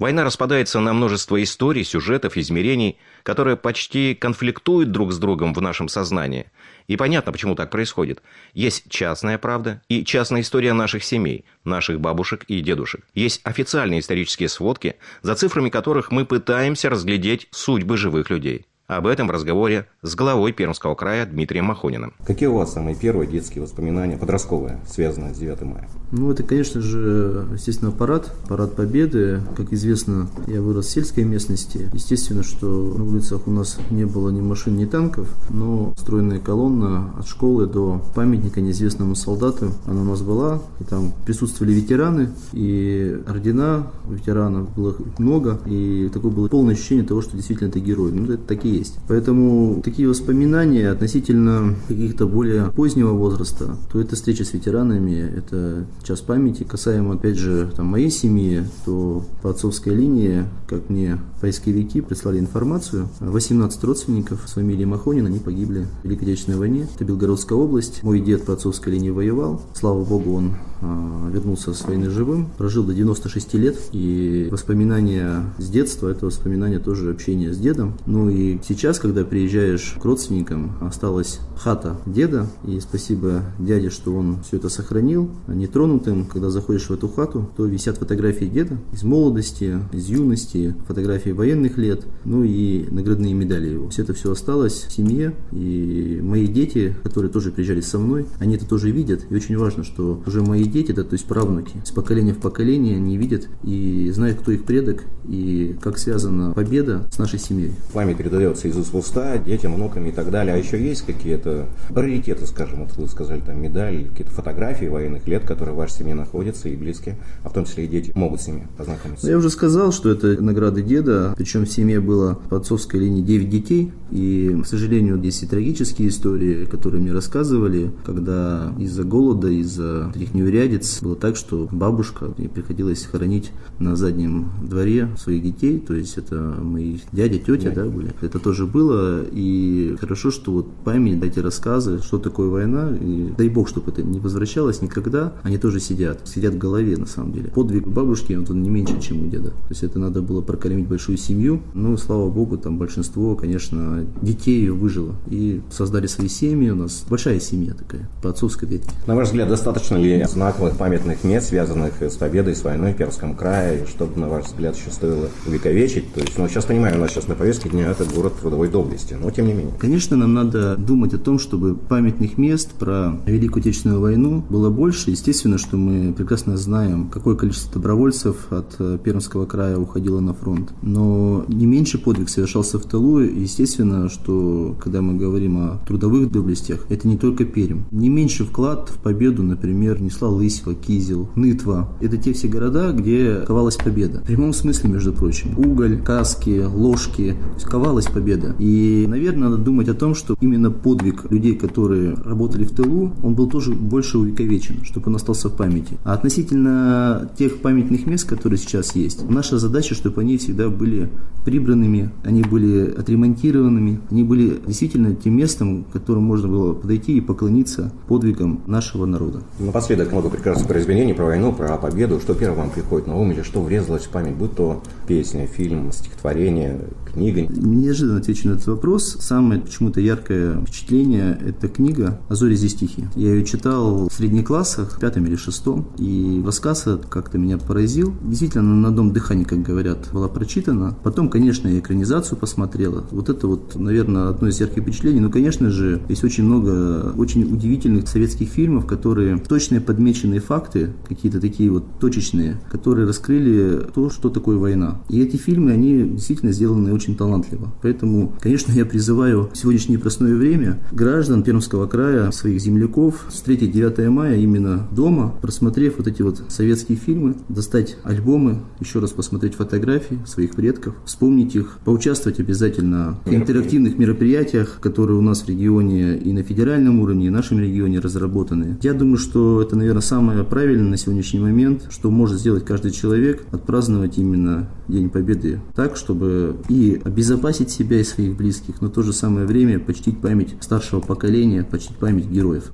Война 0.00 0.24
распадается 0.24 0.80
на 0.80 0.94
множество 0.94 1.40
историй, 1.42 1.84
сюжетов, 1.84 2.38
измерений, 2.38 2.96
которые 3.22 3.58
почти 3.58 4.14
конфликтуют 4.14 4.92
друг 4.92 5.12
с 5.12 5.18
другом 5.18 5.52
в 5.52 5.60
нашем 5.60 5.90
сознании. 5.90 6.50
И 6.86 6.96
понятно, 6.96 7.32
почему 7.32 7.54
так 7.54 7.70
происходит. 7.70 8.22
Есть 8.54 8.88
частная 8.88 9.36
правда 9.36 9.82
и 9.90 10.02
частная 10.02 10.40
история 10.40 10.72
наших 10.72 11.04
семей, 11.04 11.44
наших 11.64 12.00
бабушек 12.00 12.44
и 12.48 12.62
дедушек. 12.62 13.04
Есть 13.14 13.42
официальные 13.44 14.00
исторические 14.00 14.48
сводки, 14.48 14.96
за 15.20 15.34
цифрами 15.34 15.68
которых 15.68 16.10
мы 16.10 16.24
пытаемся 16.24 16.88
разглядеть 16.88 17.48
судьбы 17.50 17.98
живых 17.98 18.30
людей. 18.30 18.64
Об 18.86 19.06
этом 19.06 19.28
в 19.28 19.30
разговоре 19.30 19.86
с 20.02 20.14
главой 20.14 20.52
Пермского 20.52 20.94
края 20.94 21.26
Дмитрием 21.26 21.66
Махониным. 21.66 22.14
Какие 22.24 22.48
у 22.48 22.54
вас 22.54 22.72
самые 22.72 22.96
первые 22.96 23.30
детские 23.30 23.62
воспоминания, 23.62 24.16
подростковые, 24.16 24.80
связанные 24.88 25.34
с 25.34 25.38
9 25.38 25.60
мая? 25.62 25.88
Ну, 26.10 26.30
это, 26.30 26.42
конечно 26.42 26.80
же, 26.80 27.46
естественно, 27.52 27.90
парад, 27.90 28.32
парад 28.48 28.74
Победы. 28.74 29.42
Как 29.56 29.74
известно, 29.74 30.28
я 30.46 30.62
вырос 30.62 30.86
в 30.86 30.90
сельской 30.90 31.24
местности. 31.24 31.90
Естественно, 31.92 32.42
что 32.42 32.66
на 32.66 33.04
улицах 33.04 33.46
у 33.46 33.50
нас 33.50 33.78
не 33.90 34.06
было 34.06 34.30
ни 34.30 34.40
машин, 34.40 34.76
ни 34.76 34.86
танков, 34.86 35.28
но 35.50 35.92
стройная 35.98 36.38
колонна 36.38 37.12
от 37.18 37.28
школы 37.28 37.66
до 37.66 38.02
памятника 38.14 38.62
неизвестному 38.62 39.14
солдату, 39.14 39.72
она 39.86 40.00
у 40.00 40.04
нас 40.04 40.22
была, 40.22 40.62
и 40.80 40.84
там 40.84 41.12
присутствовали 41.26 41.74
ветераны, 41.74 42.30
и 42.54 43.20
ордена 43.26 43.86
ветеранов 44.08 44.74
было 44.74 44.96
много, 45.18 45.60
и 45.66 46.08
такое 46.12 46.32
было 46.32 46.48
полное 46.48 46.74
ощущение 46.74 47.04
того, 47.04 47.20
что 47.20 47.36
действительно 47.36 47.68
это 47.68 47.80
герой. 47.80 48.12
Ну, 48.12 48.32
это 48.32 48.42
такие 48.44 48.78
есть. 48.78 48.98
Поэтому 49.06 49.82
такие 49.90 50.08
воспоминания 50.08 50.88
относительно 50.88 51.74
каких-то 51.88 52.28
более 52.28 52.70
позднего 52.70 53.10
возраста, 53.10 53.76
то 53.92 54.00
это 54.00 54.14
встреча 54.14 54.44
с 54.44 54.52
ветеранами, 54.52 55.18
это 55.36 55.84
час 56.04 56.20
памяти. 56.20 56.62
Касаемо, 56.62 57.14
опять 57.14 57.36
же, 57.36 57.72
там, 57.74 57.86
моей 57.86 58.10
семьи, 58.10 58.62
то 58.84 59.24
по 59.42 59.50
отцовской 59.50 59.96
линии, 59.96 60.44
как 60.68 60.88
мне 60.90 61.18
поисковики 61.40 62.02
прислали 62.02 62.38
информацию, 62.38 63.08
18 63.18 63.82
родственников 63.82 64.44
с 64.46 64.52
фамилией 64.52 64.86
Махонин, 64.86 65.26
они 65.26 65.40
погибли 65.40 65.86
в 66.02 66.04
Великой 66.04 66.22
Отечественной 66.22 66.58
войне. 66.58 66.86
Это 66.94 67.04
Белгородская 67.04 67.58
область. 67.58 68.04
Мой 68.04 68.20
дед 68.20 68.44
по 68.44 68.52
отцовской 68.52 68.90
линии 68.90 69.10
воевал. 69.10 69.60
Слава 69.74 70.04
богу, 70.04 70.34
он 70.34 70.52
вернулся 70.80 71.74
с 71.74 71.82
войны 71.84 72.10
живым. 72.10 72.48
Прожил 72.56 72.84
до 72.84 72.94
96 72.94 73.54
лет. 73.54 73.78
И 73.92 74.48
воспоминания 74.50 75.52
с 75.58 75.68
детства, 75.68 76.08
это 76.08 76.26
воспоминания 76.26 76.78
тоже 76.78 77.10
общения 77.10 77.52
с 77.52 77.58
дедом. 77.58 77.94
Ну 78.06 78.28
и 78.30 78.58
Сейчас, 78.70 78.98
когда 78.98 79.24
приезжаешь 79.24 79.96
к 80.00 80.04
родственникам, 80.04 80.72
осталась 80.80 81.40
хата 81.56 81.96
деда, 82.06 82.46
и 82.64 82.78
спасибо 82.80 83.42
дяде, 83.58 83.90
что 83.90 84.14
он 84.14 84.42
все 84.42 84.58
это 84.58 84.68
сохранил, 84.68 85.30
нетронутым. 85.48 86.26
Когда 86.26 86.50
заходишь 86.50 86.86
в 86.86 86.92
эту 86.92 87.08
хату, 87.08 87.50
то 87.56 87.64
висят 87.66 87.98
фотографии 87.98 88.44
деда 88.44 88.78
из 88.92 89.02
молодости, 89.02 89.78
из 89.92 90.08
юности, 90.08 90.74
фотографии 90.86 91.30
военных 91.30 91.78
лет, 91.78 92.04
ну 92.24 92.44
и 92.44 92.86
наградные 92.90 93.34
медали 93.34 93.70
его. 93.70 93.88
Все 93.88 94.02
это 94.02 94.14
все 94.14 94.30
осталось 94.30 94.86
в 94.88 94.92
семье, 94.92 95.34
и 95.52 96.20
мои 96.22 96.46
дети, 96.46 96.94
которые 97.02 97.30
тоже 97.32 97.50
приезжали 97.50 97.80
со 97.80 97.98
мной, 97.98 98.26
они 98.38 98.56
это 98.56 98.66
тоже 98.68 98.90
видят, 98.90 99.26
и 99.30 99.34
очень 99.34 99.58
важно, 99.58 99.84
что 99.84 100.22
уже 100.26 100.42
мои 100.42 100.64
дети, 100.70 100.92
да, 100.92 101.04
то 101.04 101.12
есть 101.12 101.26
правнуки, 101.26 101.76
с 101.84 101.90
поколения 101.90 102.32
в 102.32 102.38
поколение 102.38 102.96
они 102.96 103.16
видят 103.16 103.48
и 103.62 104.10
знают, 104.12 104.40
кто 104.40 104.52
их 104.52 104.64
предок, 104.64 105.04
и 105.28 105.76
как 105.80 105.98
связана 105.98 106.52
победа 106.52 107.08
с 107.10 107.18
нашей 107.18 107.38
семьей. 107.38 107.72
Память 107.92 108.16
передается 108.16 108.68
из 108.68 108.76
уст 108.76 108.92
в 108.92 108.96
уста 108.96 109.38
детям, 109.38 109.74
внукам 109.74 110.06
и 110.06 110.12
так 110.12 110.30
далее. 110.30 110.54
А 110.54 110.58
еще 110.58 110.82
есть 110.82 111.02
какие-то 111.02 111.66
раритеты, 111.90 112.46
скажем, 112.46 112.80
вот 112.80 112.96
вы 112.96 113.08
сказали, 113.08 113.40
там 113.40 113.60
медали, 113.60 114.04
какие-то 114.04 114.32
фотографии 114.32 114.86
военных 114.86 115.26
лет, 115.26 115.44
которые 115.44 115.74
в 115.74 115.78
вашей 115.78 115.98
семье 115.98 116.14
находятся 116.14 116.68
и 116.68 116.76
близкие, 116.76 117.18
а 117.42 117.48
в 117.48 117.52
том 117.52 117.64
числе 117.64 117.84
и 117.84 117.88
дети 117.88 118.12
могут 118.14 118.40
с 118.40 118.46
ними 118.46 118.68
познакомиться? 118.76 119.28
Я 119.28 119.36
уже 119.36 119.50
сказал, 119.50 119.92
что 119.92 120.10
это 120.10 120.40
награды 120.42 120.82
деда, 120.82 121.34
причем 121.36 121.64
в 121.64 121.70
семье 121.70 122.00
было 122.00 122.38
по 122.48 122.56
отцовской 122.56 123.00
линии 123.00 123.22
9 123.22 123.48
детей, 123.48 123.92
и, 124.10 124.56
к 124.62 124.66
сожалению, 124.66 125.20
есть 125.22 125.42
и 125.42 125.46
трагические 125.46 126.08
истории, 126.08 126.64
которые 126.64 127.00
мне 127.02 127.12
рассказывали, 127.12 127.90
когда 128.04 128.72
из-за 128.78 129.04
голода, 129.04 129.48
из-за 129.48 130.12
этих 130.14 130.34
неурядиц 130.34 130.59
неурядиц 130.60 131.02
было 131.02 131.16
так, 131.16 131.36
что 131.36 131.68
бабушка, 131.70 132.32
мне 132.36 132.48
приходилось 132.48 133.04
хоронить 133.04 133.50
на 133.78 133.96
заднем 133.96 134.50
дворе 134.62 135.08
своих 135.18 135.42
детей, 135.42 135.78
то 135.78 135.94
есть 135.94 136.18
это 136.18 136.36
мои 136.36 136.98
дядя, 137.12 137.38
тетя, 137.38 137.70
да, 137.70 137.84
были. 137.84 138.12
Это 138.20 138.38
тоже 138.38 138.66
было, 138.66 139.24
и 139.30 139.96
хорошо, 140.00 140.30
что 140.30 140.52
вот 140.52 140.66
память, 140.84 141.22
эти 141.22 141.38
рассказы, 141.38 142.00
что 142.02 142.18
такое 142.18 142.48
война, 142.48 142.90
и 143.00 143.32
дай 143.36 143.48
бог, 143.48 143.68
чтобы 143.68 143.90
это 143.90 144.02
не 144.02 144.20
возвращалось 144.20 144.82
никогда, 144.82 145.34
они 145.42 145.58
тоже 145.58 145.80
сидят, 145.80 146.26
сидят 146.26 146.54
в 146.54 146.58
голове, 146.58 146.96
на 146.96 147.06
самом 147.06 147.32
деле. 147.32 147.50
Подвиг 147.50 147.86
бабушки, 147.86 148.34
он, 148.34 148.46
он 148.48 148.62
не 148.62 148.70
меньше, 148.70 149.00
чем 149.00 149.26
у 149.26 149.28
деда. 149.28 149.50
То 149.50 149.70
есть 149.70 149.82
это 149.82 149.98
надо 149.98 150.22
было 150.22 150.42
прокормить 150.42 150.88
большую 150.88 151.18
семью, 151.18 151.62
ну, 151.74 151.96
слава 151.96 152.28
богу, 152.30 152.58
там 152.58 152.78
большинство, 152.78 153.34
конечно, 153.36 154.06
детей 154.22 154.60
ее 154.60 154.72
выжило, 154.72 155.14
и 155.28 155.60
создали 155.70 156.06
свои 156.06 156.28
семьи, 156.28 156.70
у 156.70 156.76
нас 156.76 157.04
большая 157.08 157.40
семья 157.40 157.74
такая, 157.74 158.08
по 158.22 158.30
отцовской 158.30 158.68
ветви. 158.68 158.90
На 159.06 159.14
ваш 159.14 159.28
взгляд, 159.28 159.48
достаточно 159.48 159.96
ли 159.96 160.22
знаковых 160.50 160.76
памятных 160.76 161.22
мест, 161.22 161.48
связанных 161.48 162.02
с 162.02 162.16
победой, 162.16 162.56
с 162.56 162.64
войной 162.64 162.92
в 162.92 162.96
Пермском 162.96 163.36
крае, 163.36 163.86
чтобы, 163.86 164.18
на 164.18 164.28
ваш 164.28 164.46
взгляд, 164.46 164.76
еще 164.76 164.90
стоило 164.90 165.28
увековечить? 165.46 166.12
То 166.12 166.20
есть, 166.20 166.36
ну, 166.38 166.48
сейчас 166.48 166.64
понимаю, 166.64 166.96
у 166.96 167.00
нас 167.00 167.12
сейчас 167.12 167.28
на 167.28 167.36
повестке 167.36 167.68
дня 167.68 167.88
это 167.88 168.04
город 168.04 168.34
трудовой 168.40 168.68
доблести, 168.68 169.14
но 169.14 169.30
тем 169.30 169.46
не 169.46 169.52
менее. 169.52 169.72
Конечно, 169.78 170.16
нам 170.16 170.34
надо 170.34 170.76
думать 170.76 171.14
о 171.14 171.18
том, 171.18 171.38
чтобы 171.38 171.76
памятных 171.76 172.36
мест 172.36 172.72
про 172.72 173.12
Великую 173.26 173.60
Отечественную 173.60 174.00
войну 174.00 174.44
было 174.48 174.70
больше. 174.70 175.12
Естественно, 175.12 175.56
что 175.56 175.76
мы 175.76 176.12
прекрасно 176.12 176.56
знаем, 176.56 177.08
какое 177.08 177.36
количество 177.36 177.74
добровольцев 177.74 178.48
от 178.50 178.74
э, 178.80 178.98
Пермского 179.02 179.46
края 179.46 179.78
уходило 179.78 180.18
на 180.18 180.34
фронт. 180.34 180.72
Но 180.82 181.44
не 181.46 181.66
меньше 181.66 181.98
подвиг 181.98 182.28
совершался 182.28 182.78
в 182.78 182.86
тылу. 182.86 183.20
Естественно, 183.20 184.08
что 184.08 184.76
когда 184.82 185.00
мы 185.00 185.16
говорим 185.16 185.58
о 185.58 185.80
трудовых 185.86 186.32
доблестях, 186.32 186.86
это 186.88 187.06
не 187.06 187.16
только 187.16 187.44
Пермь. 187.44 187.82
Не 187.92 188.08
меньше 188.08 188.44
вклад 188.44 188.88
в 188.88 188.98
победу, 188.98 189.44
например, 189.44 190.02
несла 190.02 190.28
Лысьва, 190.40 190.74
Кизел, 190.74 191.28
Нытва. 191.36 191.90
Это 192.00 192.16
те 192.16 192.32
все 192.32 192.48
города, 192.48 192.92
где 192.92 193.42
ковалась 193.46 193.76
победа. 193.76 194.20
В 194.20 194.24
прямом 194.24 194.54
смысле, 194.54 194.90
между 194.90 195.12
прочим. 195.12 195.58
Уголь, 195.58 196.00
каски, 196.02 196.64
ложки. 196.64 197.36
Ковалась 197.62 198.06
победа. 198.06 198.56
И, 198.58 199.06
наверное, 199.06 199.50
надо 199.50 199.62
думать 199.62 199.88
о 199.88 199.94
том, 199.94 200.14
что 200.14 200.34
именно 200.40 200.70
подвиг 200.70 201.30
людей, 201.30 201.54
которые 201.54 202.14
работали 202.14 202.64
в 202.64 202.72
тылу, 202.72 203.12
он 203.22 203.34
был 203.34 203.48
тоже 203.48 203.72
больше 203.72 204.18
увековечен, 204.18 204.84
чтобы 204.84 205.08
он 205.08 205.16
остался 205.16 205.48
в 205.50 205.56
памяти. 205.56 205.98
А 206.04 206.14
относительно 206.14 207.30
тех 207.38 207.58
памятных 207.58 208.06
мест, 208.06 208.26
которые 208.26 208.58
сейчас 208.58 208.96
есть, 208.96 209.28
наша 209.28 209.58
задача, 209.58 209.94
чтобы 209.94 210.22
они 210.22 210.38
всегда 210.38 210.68
были 210.70 211.10
прибранными, 211.44 212.10
они 212.24 212.42
были 212.42 212.90
отремонтированными, 212.90 214.00
они 214.10 214.24
были 214.24 214.58
действительно 214.66 215.14
тем 215.14 215.36
местом, 215.36 215.84
к 215.84 215.92
которому 215.92 216.26
можно 216.26 216.48
было 216.48 216.72
подойти 216.72 217.16
и 217.16 217.20
поклониться 217.20 217.92
подвигам 218.08 218.62
нашего 218.66 219.06
народа. 219.06 219.42
Напоследок 219.58 220.12
много 220.12 220.29
прекрасных 220.30 220.68
произведений 220.68 221.12
про 221.12 221.24
войну, 221.24 221.52
про 221.52 221.76
победу. 221.76 222.20
Что 222.20 222.34
первое 222.34 222.58
вам 222.58 222.70
приходит 222.70 223.06
на 223.06 223.16
ум 223.16 223.32
или 223.32 223.42
что 223.42 223.60
врезалось 223.60 224.04
в 224.04 224.10
память, 224.10 224.34
будь 224.34 224.54
то 224.56 224.82
песня, 225.06 225.46
фильм, 225.46 225.92
стихотворение, 225.92 226.80
книга? 227.12 227.46
Неожиданно 227.48 228.18
отвечу 228.18 228.48
на 228.48 228.52
этот 228.54 228.66
вопрос. 228.66 229.16
Самое 229.20 229.60
почему-то 229.60 230.00
яркое 230.00 230.60
впечатление– 230.60 231.38
это 231.46 231.68
книга 231.68 232.20
«А 232.28 232.34
зори 232.34 232.54
здесь 232.54 232.74
тихие». 232.74 233.10
Я 233.16 233.34
ее 233.34 233.44
читал 233.44 234.08
в 234.08 234.12
средних 234.12 234.46
классах, 234.46 234.96
в 234.96 235.00
пятом 235.00 235.26
или 235.26 235.36
шестом, 235.36 235.88
и 235.98 236.42
рассказ 236.44 236.86
как-то 237.08 237.38
меня 237.38 237.58
поразил. 237.58 238.14
Действительно, 238.22 238.62
на 238.62 238.88
одном 238.88 239.12
дыхании, 239.12 239.44
как 239.44 239.62
говорят, 239.62 240.08
была 240.12 240.28
прочитана. 240.28 240.96
Потом, 241.02 241.28
конечно, 241.28 241.68
я 241.68 241.78
экранизацию 241.78 242.38
посмотрела. 242.38 243.04
Вот 243.10 243.28
это 243.28 243.46
вот, 243.46 243.74
наверное, 243.74 244.28
одно 244.28 244.48
из 244.48 244.60
ярких 244.60 244.82
впечатлений. 244.82 245.20
Но, 245.20 245.30
конечно 245.30 245.70
же, 245.70 246.00
есть 246.08 246.24
очень 246.24 246.44
много 246.44 247.12
очень 247.16 247.42
удивительных 247.42 248.08
советских 248.08 248.48
фильмов, 248.48 248.86
которые 248.86 249.38
точные 249.38 249.80
подмеченные 249.80 250.40
факты, 250.40 250.90
какие-то 251.08 251.40
такие 251.40 251.70
вот 251.70 251.84
точечные, 251.98 252.60
которые 252.70 253.06
раскрыли 253.06 253.86
то, 253.94 254.10
что 254.10 254.30
такое 254.30 254.56
война. 254.56 255.00
И 255.08 255.20
эти 255.20 255.36
фильмы, 255.36 255.72
они 255.72 256.10
действительно 256.10 256.52
сделаны 256.52 256.92
очень 257.00 257.16
талантливо. 257.16 257.72
Поэтому, 257.80 258.34
конечно, 258.40 258.72
я 258.72 258.84
призываю 258.84 259.48
в 259.52 259.56
сегодняшнее 259.56 259.96
непростое 259.96 260.34
время 260.34 260.80
граждан 260.92 261.42
Пермского 261.42 261.86
края, 261.86 262.30
своих 262.30 262.60
земляков, 262.60 263.26
встретить 263.30 263.72
9 263.72 264.10
мая 264.10 264.36
именно 264.36 264.86
дома, 264.92 265.34
просмотрев 265.40 265.94
вот 265.96 266.06
эти 266.06 266.20
вот 266.20 266.42
советские 266.48 266.98
фильмы, 266.98 267.36
достать 267.48 267.96
альбомы, 268.04 268.60
еще 268.80 268.98
раз 268.98 269.12
посмотреть 269.12 269.54
фотографии 269.54 270.18
своих 270.26 270.50
предков, 270.50 270.94
вспомнить 271.06 271.56
их, 271.56 271.78
поучаствовать 271.84 272.38
обязательно 272.38 273.18
в 273.24 273.32
интерактивных 273.32 273.96
мероприятиях, 273.96 274.78
которые 274.82 275.16
у 275.16 275.22
нас 275.22 275.42
в 275.42 275.48
регионе 275.48 276.18
и 276.18 276.32
на 276.34 276.42
федеральном 276.42 277.00
уровне, 277.00 277.26
и 277.26 277.28
в 277.30 277.32
нашем 277.32 277.60
регионе 277.60 277.98
разработаны. 278.00 278.76
Я 278.82 278.92
думаю, 278.92 279.16
что 279.16 279.62
это, 279.62 279.74
наверное, 279.74 280.02
самое 280.02 280.44
правильное 280.44 280.90
на 280.90 280.96
сегодняшний 280.98 281.40
момент, 281.40 281.86
что 281.88 282.10
может 282.10 282.38
сделать 282.38 282.66
каждый 282.66 282.90
человек, 282.90 283.44
отпраздновать 283.52 284.18
именно 284.18 284.68
День 284.86 285.08
Победы 285.08 285.60
так, 285.74 285.96
чтобы 285.96 286.56
и 286.68 286.89
обезопасить 286.96 287.70
себя 287.70 288.00
и 288.00 288.04
своих 288.04 288.36
близких, 288.36 288.80
но 288.80 288.88
в 288.88 288.92
то 288.92 289.02
же 289.02 289.12
самое 289.12 289.46
время 289.46 289.78
почтить 289.78 290.20
память 290.20 290.54
старшего 290.60 291.00
поколения, 291.00 291.62
почтить 291.62 291.96
память 291.96 292.26
героев. 292.26 292.72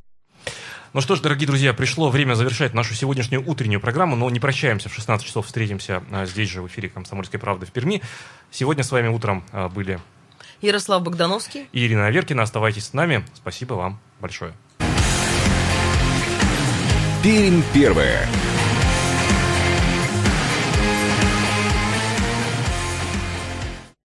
Ну 0.92 1.02
что 1.02 1.14
ж, 1.14 1.20
дорогие 1.20 1.46
друзья, 1.46 1.74
пришло 1.74 2.08
время 2.08 2.34
завершать 2.34 2.72
нашу 2.72 2.94
сегодняшнюю 2.94 3.46
утреннюю 3.46 3.80
программу, 3.80 4.16
но 4.16 4.30
не 4.30 4.40
прощаемся. 4.40 4.88
В 4.88 4.94
16 4.94 5.26
часов 5.26 5.44
встретимся 5.44 6.02
а, 6.10 6.24
здесь 6.24 6.48
же 6.48 6.62
в 6.62 6.68
эфире 6.68 6.88
«Комсомольской 6.88 7.38
правды» 7.38 7.66
в 7.66 7.70
Перми. 7.70 8.00
Сегодня 8.50 8.82
с 8.82 8.90
вами 8.90 9.08
утром 9.08 9.44
а, 9.52 9.68
были 9.68 10.00
Ярослав 10.62 11.02
Богдановский 11.02 11.68
и 11.72 11.84
Ирина 11.84 12.06
Аверкина. 12.06 12.42
Оставайтесь 12.42 12.86
с 12.86 12.92
нами. 12.94 13.26
Спасибо 13.34 13.74
вам 13.74 14.00
большое. 14.20 14.54
Пермь 17.22 17.62
первая. 17.74 18.26